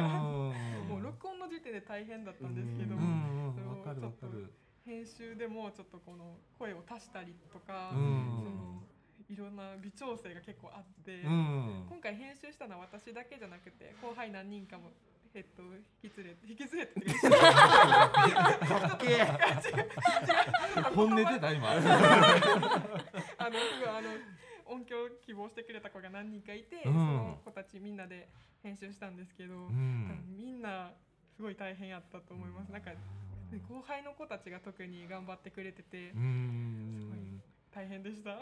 [0.88, 4.52] もう録音の時点で大変だったんですけど、それをちょっとる。
[4.84, 8.42] 編集でもちょっとこの声を足したりとか、うん。
[8.42, 8.82] その
[9.30, 11.22] いろんな微調整が結構あって。
[11.22, 14.90] うん今回編集したのは私だけじゃなくて後輩何人かも
[15.34, 15.62] えっと
[16.02, 16.92] 引き連れて引き連れて
[20.94, 21.70] 本音出た今。
[21.70, 21.86] あの
[23.38, 24.10] あの
[24.72, 26.92] 音響希望してくれた子が何人かいて、うん。
[26.92, 28.28] その子たちみんなで
[28.62, 30.08] 編集したんですけど、うん。
[30.36, 30.90] みんな
[31.36, 32.72] すごい大変やったと思います。
[32.72, 32.90] なんか
[33.68, 37.42] 後輩の子たちが特に頑張ってくれててう、ん。
[37.74, 38.30] 大変でした。
[38.32, 38.34] い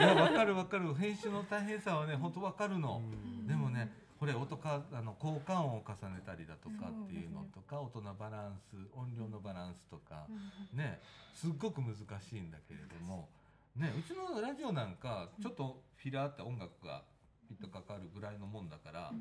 [0.00, 0.94] やわかるわかる。
[0.94, 3.02] 編集の大変さはね本当わかるの。
[3.46, 10.26] でもねこれ音かあの効果音を重ねたりだとかっていうのとか、音のバランス音量のバランスとか、
[10.74, 11.00] ね
[11.34, 13.30] すっごく難しいんだけれども、
[13.76, 17.02] ね、うちのラジオなんかちょっとフィラーって音楽が
[17.48, 19.12] ピッとかかるぐらいのもんだから、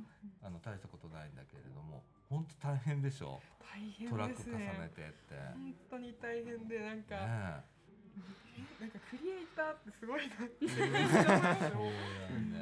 [0.44, 3.40] あの大したことないんだけれども本当大変でしょ？
[3.62, 4.92] 大変トラック重ねね。
[4.96, 5.36] てって。
[5.54, 7.64] 本当に大変でなんか、ね
[8.80, 10.86] なんかクリエイターってすごいなって そうよ。
[10.90, 12.60] やね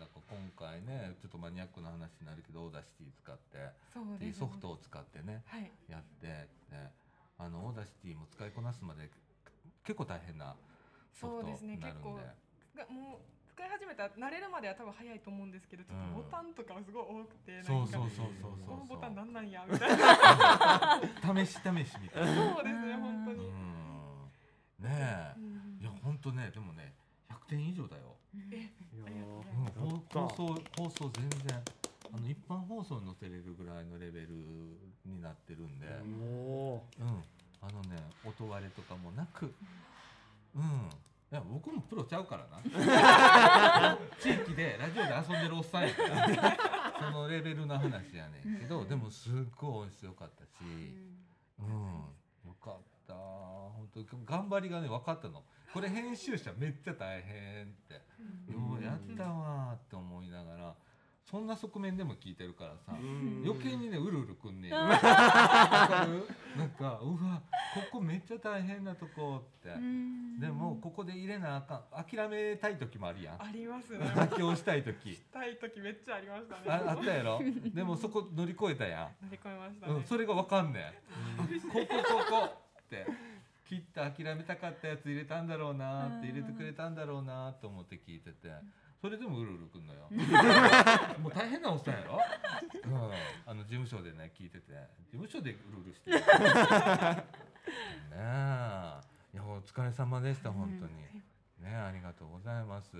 [0.00, 5.70] だから今回ねちょっとマニアックな話になるけど Audacity使ってそうですっていうソフトを使ってねはい。
[5.88, 6.26] やって
[6.70, 6.90] で
[7.36, 9.10] あの Audacityも使いこなすまで
[9.84, 10.56] 結構大変な
[11.14, 11.78] そうですね。
[11.80, 18.58] 結構がもう使い始めたら慣れるまでは多分早いと思うんですけどちょっとボタンとかはすごい多くて、なんかそうそうそうそう。
[18.58, 21.00] そうこのボタンなんなんやみたいな。
[21.46, 24.84] 試し試しみたいなそうですね本当に、うん。
[24.84, 25.34] ねえ。
[25.38, 26.94] うんいや本当ねでもね
[27.28, 28.16] 100点以上だよ、
[28.50, 31.62] えうん放放送放送全然
[32.10, 34.28] あの一般放送に載せれるぐらいのレベル
[35.04, 35.86] になってるんで、
[36.40, 37.22] おうん、
[37.60, 39.52] あのね音割れとかもなく、
[40.54, 43.98] うん、いや僕もプロちゃうからな。
[44.20, 46.56] 地域でラジオで遊んでるおっさんやから。
[46.98, 50.48] そのレベルの話やねんけどでもすっごい音質良かったし、
[51.58, 51.68] うん、
[52.46, 52.76] よかっ
[53.06, 53.14] た。
[53.14, 55.42] 本当に頑張りがね分かったの。
[55.72, 57.94] これ編集者めっちゃ大変って。
[58.52, 60.74] ようやったわーって思いながら
[61.30, 62.92] そんな側面でも聞いてるからさ
[63.44, 64.98] 余計にねうるうるくんね なん
[66.78, 67.42] かうわ
[67.74, 70.38] ここめっちゃ大変なとこって、うん。
[70.38, 72.04] でもここで入れなあかん。
[72.04, 73.42] 諦めたい時もあるやん。
[73.42, 73.92] あります。
[73.92, 75.14] ね妥協したい時。
[75.14, 76.60] したい時めっちゃありましたね。
[76.66, 77.40] ああったやろ？
[77.74, 80.82] でもそこ乗り越えたや乗り越えましたん、ね、うん、それがわかんねん。
[80.84, 80.88] あ
[81.72, 82.44] ここここ
[82.80, 83.06] って。
[83.66, 88.52] きっと諦めたかったやつ入れたんだろうなって入れてくれたんだろうなと思って聞いてて。
[89.00, 90.08] それでもうるうるくんのよ。
[91.20, 92.18] もう大変なおっさんやろ、
[92.84, 93.10] うん、
[93.46, 94.72] あの事務所でね聞いてて。
[95.10, 96.20] 事務所でうるうるしてる
[97.66, 97.72] ね
[98.12, 98.16] え。
[99.34, 100.92] いやお疲れ様でした本当に。
[101.60, 102.96] ねありがとうございます。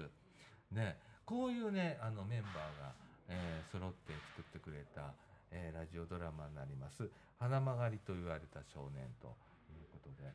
[0.73, 2.93] ねこういうねあのメンバーが、
[3.29, 5.12] えー揃って作ってくれた、
[5.51, 7.09] えーラジオドラマになります
[7.41, 9.29] 「花曲がりと言われた少年」と
[9.71, 10.33] いうことで、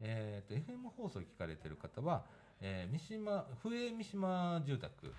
[0.00, 2.24] えー、と FM 放送聞かれてる方は、
[2.60, 5.14] えー三島笛三島住宅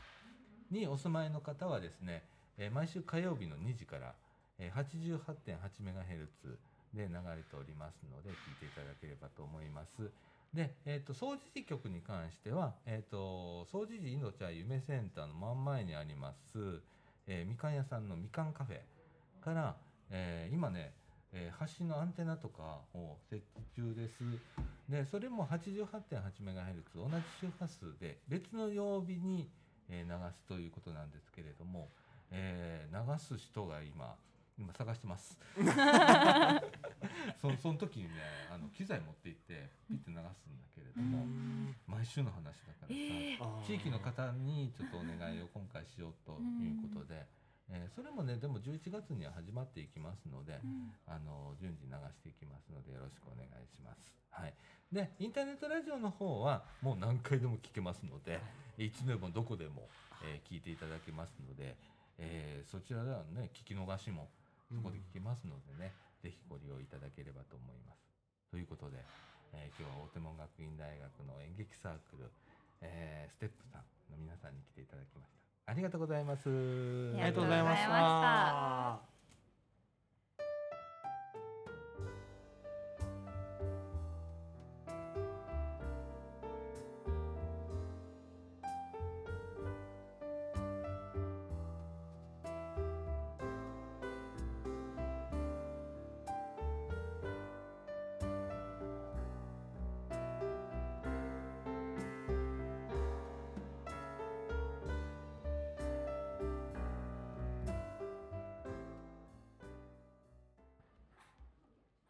[0.71, 2.23] にお住まいの方はですね、
[2.57, 4.15] えー毎週火曜日の2時から、
[4.57, 6.57] えー、88.8MHz
[6.93, 10.09] で流れておりますので聞いていただければと思います。
[10.53, 16.81] で、えー、と総除寺局に関しては、えー、と総除寺命は夢センターの真ん前にあります、
[17.27, 18.79] えーみかん屋さんのみかんカフェ
[19.43, 19.75] から、
[20.09, 20.91] え今ね、
[21.31, 24.23] えー発信のアンテナとかを設置中です。
[24.89, 29.47] でそれも 88.8MHz 同じ周波数で別の曜日に、
[29.87, 31.89] え流すということなんですけれども、
[32.31, 34.15] え流す人が今
[34.59, 35.37] 今探してます。
[37.41, 38.09] そその時にね
[38.51, 41.25] あの機材持って行ってピッて流すんだけれども、
[41.87, 43.65] 毎週の話だからさ、あー。
[43.65, 47.25] 地域の方にちょっとお願いを今回しようということで、
[47.69, 50.59] えーそれもねでも11月には始まっていきますので、
[51.07, 54.11] あの順次流していきますのでよろしくお願いします。
[54.31, 54.53] はい。
[54.91, 58.41] でインターネットラジオの方はもう何回でも聞けますので、
[58.77, 59.87] いつでもどこでも、
[60.23, 61.75] えー聞いていただけますので、
[62.17, 64.27] えーそちらではね聞き逃しも
[64.75, 68.05] そこで聞けますのでね、ぜひご利用いただければと思います。
[68.51, 68.97] ということで、
[69.53, 72.29] えー今日は大手門学院大学の演劇サークル、
[72.81, 75.33] えーステップさんの皆さんに来ていただきまし
[75.65, 75.71] た。
[75.71, 76.49] ありがとうございます。
[76.49, 76.51] あ
[77.17, 79.18] りがとうございました。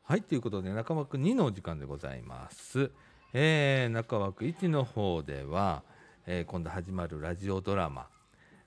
[0.10, 2.90] はいということで中枠2のお時間でございます。
[3.32, 5.84] えー中枠1の方では、
[6.26, 8.08] えー今度始まるラジオドラマ、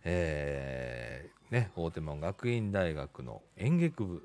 [0.05, 4.23] えーね、大手門学院大学の演劇部、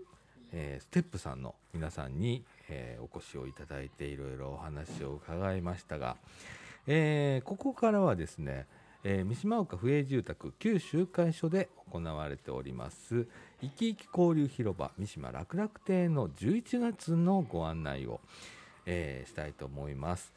[0.51, 6.17] えーステップさんの皆さんに、えーお越しをいただいていろいろお話を伺いましたが、
[6.85, 8.67] えーここからはですね、
[9.03, 13.27] えー三島岡府営住宅旧集会所で行われております。
[13.61, 18.19] 生き生き交流広場三島楽楽亭の11月のご案内を、
[18.85, 20.33] えーしたいと思います、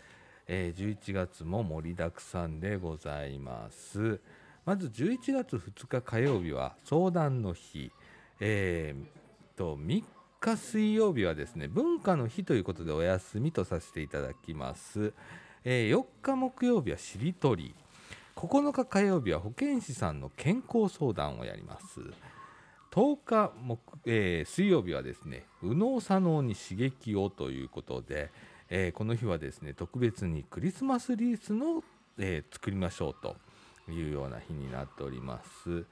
[0.47, 4.21] えー11月も盛りだくさんでございます。
[4.67, 7.91] まず11月2日火曜日は相談の日、
[8.41, 10.05] えーと3
[10.41, 15.13] 日水曜日はですね文化の日ということでお休みとさせていただきます、
[15.65, 17.75] えー4日木曜日はしりとり。
[18.37, 22.01] 9日火曜日は保健師さんの健康相談をやります。
[22.91, 28.31] 10日木、えー水曜日はですね右脳左脳に刺激をということで、
[28.69, 31.85] えーこの日はですね特別にクリスマスリースの、
[32.19, 33.37] えー作りましょうと
[33.91, 35.85] いうような日になっております。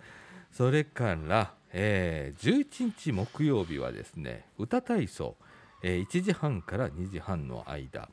[0.53, 5.37] それから、えー11日木曜日はですね歌体操、
[5.83, 8.09] えー1時半から2時半の間。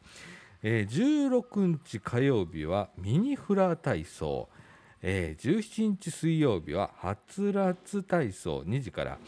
[0.68, 4.50] えー16日火曜日はミニフラ体操、
[5.04, 8.62] えー17日水曜日ははつらつ体操。
[8.62, 9.20] 2時から、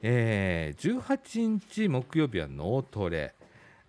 [0.00, 3.34] えー18日木曜日は脳トレ、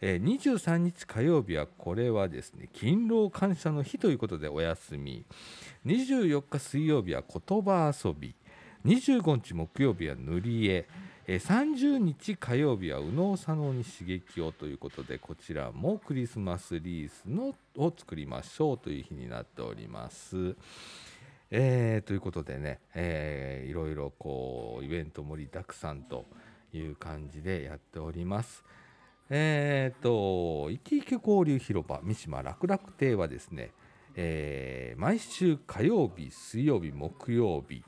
[0.02, 5.24] えー23日火曜日はこれはですね勤労感謝の日ということでお休み。
[5.86, 8.34] 24日水曜日は言葉遊び。
[8.86, 10.88] 25日木曜日は塗り絵。
[11.30, 20.56] えー30日火曜日は右脳左脳に刺激をということでこちらもクリスマスリースのを作りましょうという日になっております。
[21.52, 26.26] えーということでね、えーいろいろこうイベント盛りだくさんと
[26.74, 28.64] いう感じでやっております。
[29.30, 33.72] えーと生き生き交流広場三島楽楽亭はですね、
[34.16, 37.84] えー毎週火曜日水曜日木曜日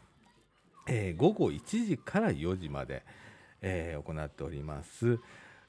[0.89, 3.03] えー午後1時から4時まで、
[3.62, 5.20] えー行っております。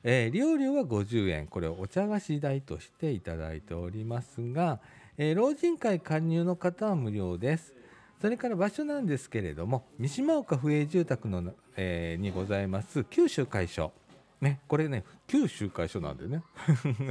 [0.02, 1.46] えー利用料は50円。
[1.46, 4.80] これをお茶菓子代としていただいておりますが、
[5.16, 7.74] えー老人会加入の方は無料です。
[8.20, 13.04] それから場所なんですけれども三島岡府営住宅の、えーにございます。
[13.04, 13.92] 九州会所。
[14.40, 16.42] ねこれね旧集会所なんでね。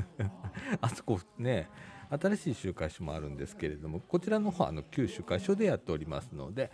[0.82, 1.70] あそこね
[2.10, 6.72] 新しい集会所もあるんですけれどもこちらの方はあの旧集会所でやっておりますので、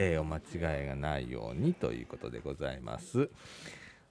[0.00, 3.28] えーお間違いがないようにということでございます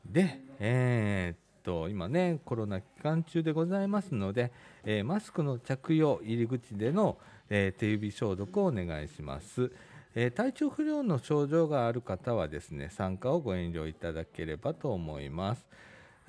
[0.06, 4.52] でえーっと今ねコロナ期間中でございますので、
[4.84, 7.18] えーマスクの着用入り口での、
[7.50, 9.72] えー手指消毒をお願いします
[10.14, 15.66] えー体調不良の症状がある方はですね参加をご遠慮いただければと思います。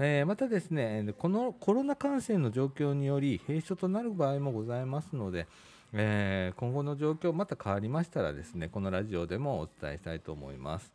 [0.00, 5.48] えまたですねこのコロナ感染の状況により閉所となる場合もございますので、
[5.92, 10.92] えー今後の状況また変わりましたらですねこのラジオでもお伝えしたいと思います。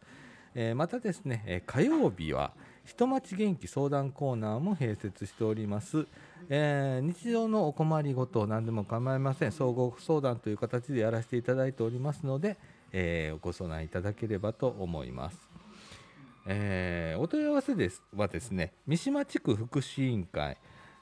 [0.55, 2.53] えーまたですね、え火曜日は
[2.85, 6.05] 人町元気相談コーナーも併設しております。
[6.49, 12.57] えー日常のお困りごと何でも構いません総合相談という形でやらせていただいておりますので、
[12.91, 15.39] えーご相談いただければと思います。
[16.45, 20.57] えーお問い合わせですはですね三島地区福祉委員会、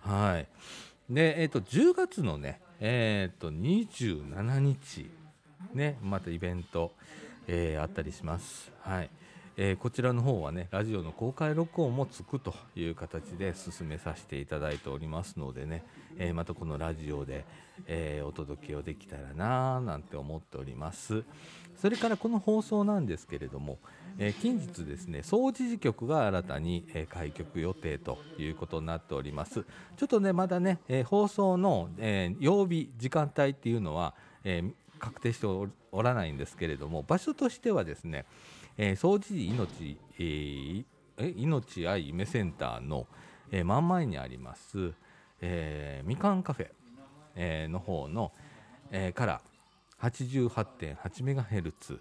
[0.00, 0.46] はい。
[1.10, 5.10] で、えっ、と10月のね、えっ、と27日
[5.72, 6.92] ね、またイベント、
[7.48, 8.72] えあったりします。
[8.80, 9.10] はい。
[9.56, 15.84] えーこちらの方はね、ラジオの公開録音もつくという形で進めさせていただいておりますのでね、
[16.18, 17.44] えーまたこのラジオで、
[17.86, 21.24] えーお届けをできたらなぁなんて思っております。
[21.80, 23.78] それからこの放送なんですけれども、
[24.18, 29.64] えー近日ですね、総知事局が新たに、えー開局予定ということになっております。
[29.96, 34.14] ちょっとね、まだね、えー放送の、えー曜日、時間帯っていうのは、
[34.44, 35.68] えー確定してお
[36.02, 38.24] らないんですけれども、場所としてはですね、
[38.78, 40.84] えー総知事命、えー
[41.18, 43.06] え命愛夢センターの、
[43.50, 44.94] えー真ん前にあります、
[45.40, 46.68] えーみかんカフェ、
[47.34, 48.32] えーの方の、
[48.90, 49.40] えーから
[50.00, 52.00] 88.8メガヘルツ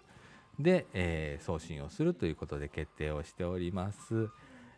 [0.59, 4.29] で、えー送信をするということで決定をしております。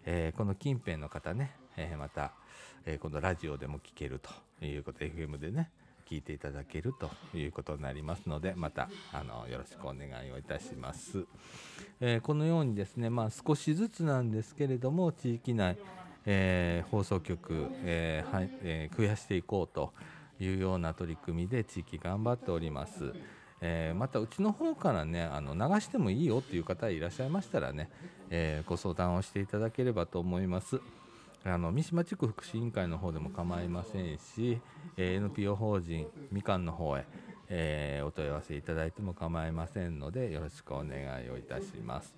[0.05, 2.31] えーこの近辺の方ね、えーまた、
[2.85, 5.69] えーこのラジオでも聞けるということで FM でね
[6.09, 11.25] 聞いていただけるということになりますのでまたあのよろしくお願いをいたします。
[11.99, 15.77] えーこのようにですね、まあ、少しずつなんですけれども地域内、
[16.29, 19.93] えー放送局、えーはえー増やしていこうと
[20.39, 23.13] いうような取り組みで地域頑張っております。
[23.61, 27.89] えーまたうちの方からねあの流してもいいよっていう方いらっしゃいましたらね、
[28.29, 30.79] えーご相談をしていただければと思います。
[31.45, 34.59] あの三島地区福祉委員会の方でも構いませんし、
[34.97, 37.05] えー NPO 法人みかんの方へ、
[37.47, 42.13] えーお問い合わせいただいても構いませんのでよろしくお願いをいたします。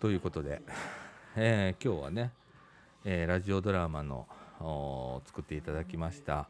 [0.00, 0.62] ということで、
[1.36, 2.32] えー今日はね、
[3.04, 4.26] えーラジオドラマの
[4.60, 6.48] お作っていただきました。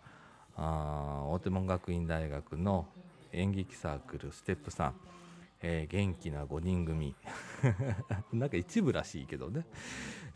[0.57, 2.87] あ大手門学院大学の
[3.33, 4.95] 演劇サークルステップさん、
[5.63, 7.15] えー元気な5人組。
[8.33, 9.67] なんか一部らしいけどね、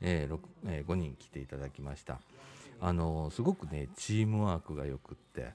[0.01, 2.20] えーえー5人来ていただきました。
[2.80, 5.53] あのーすごくねチームワークがよくって。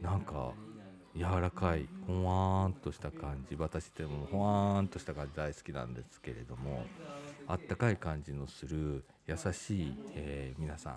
[0.00, 0.52] なんか
[1.14, 6.84] 柔らかいほわーんとした感じ私でもほわーんとした感じ大好きなんですけれども
[7.46, 10.94] あったかい感じのする優しい、えー皆さん、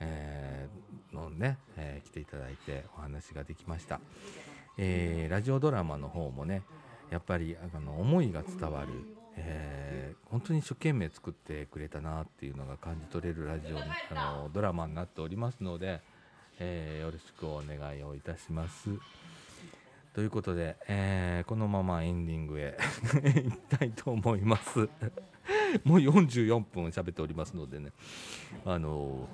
[0.00, 4.00] えーのね、えー来ていただいてお話ができました、
[4.78, 6.62] えーラジオドラマの方もね
[7.10, 8.88] やっぱりあの思いが伝わる、
[9.36, 16.00] えー本当に一生懸命作ってくれたなっていうのが感じ取れるラジオあのドラマになっておりますので、
[16.58, 18.88] えーよろしくお願いをいたします。
[20.14, 22.76] ということで、えーこのままエンディングへ
[23.34, 24.80] 行きたいと思います。
[25.84, 27.92] もう44分喋っておりますのでね。
[28.66, 29.26] あの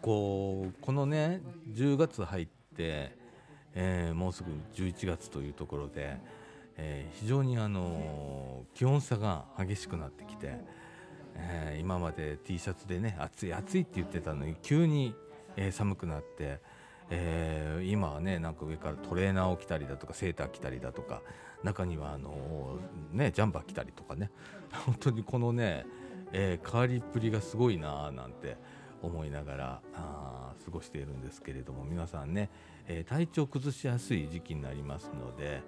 [0.00, 3.16] こうこのね10月入って、
[3.74, 6.16] えーもうすぐ11月というところで、
[6.76, 10.58] えー非常にあの気温差が激しくなってきて、
[11.34, 15.12] えー今まで T シャツでね暑い暑いって言ってたのに急に、
[15.56, 16.60] えー寒くなって、
[17.14, 21.20] えー今はねなんか上からトレーナーを着たりだとかセーター着たりだとか
[21.62, 22.78] 中にはあの
[23.12, 24.30] ねジャンバー着たりとかね。
[24.86, 25.84] 本当にこのね、
[26.32, 28.56] えー変わりっぷりがすごいなあなんて
[29.02, 32.48] 思いながらあ過ごしているんですけれども皆さんね、
[32.86, 35.60] え体調崩しやすい時期になりますので、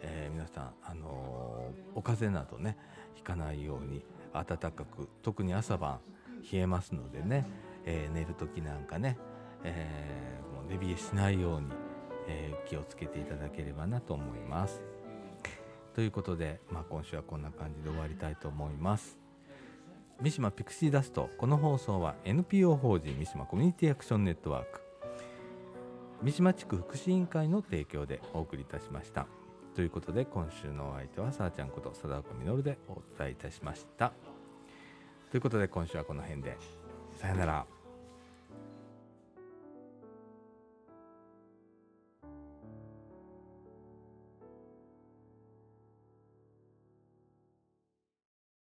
[0.00, 2.78] え皆さん、あのお風邪などね
[3.14, 6.00] ひかないように暖かく特に朝晩
[6.50, 7.44] 冷えますのでね、
[7.84, 9.18] え寝る時なんかね、
[9.64, 11.68] えーもう寝冷えしないように、
[12.28, 14.82] えー気をつけていただければなと思います。
[15.94, 19.26] ということで、まあ、今週はこんな感じで終わりたいと思います。
[20.20, 24.80] 三島ピクシーダストこの放送は NPO 法人三島コミュニティアクションネットワーク
[26.22, 29.26] 三島地区福祉委員会の提供でお送りいたしました
[29.74, 34.12] ということで今週のお相手はさあちゃんこと貞岡実でお伝えいたしました
[35.30, 36.56] ということで今週はこの辺で
[37.20, 37.66] さよなら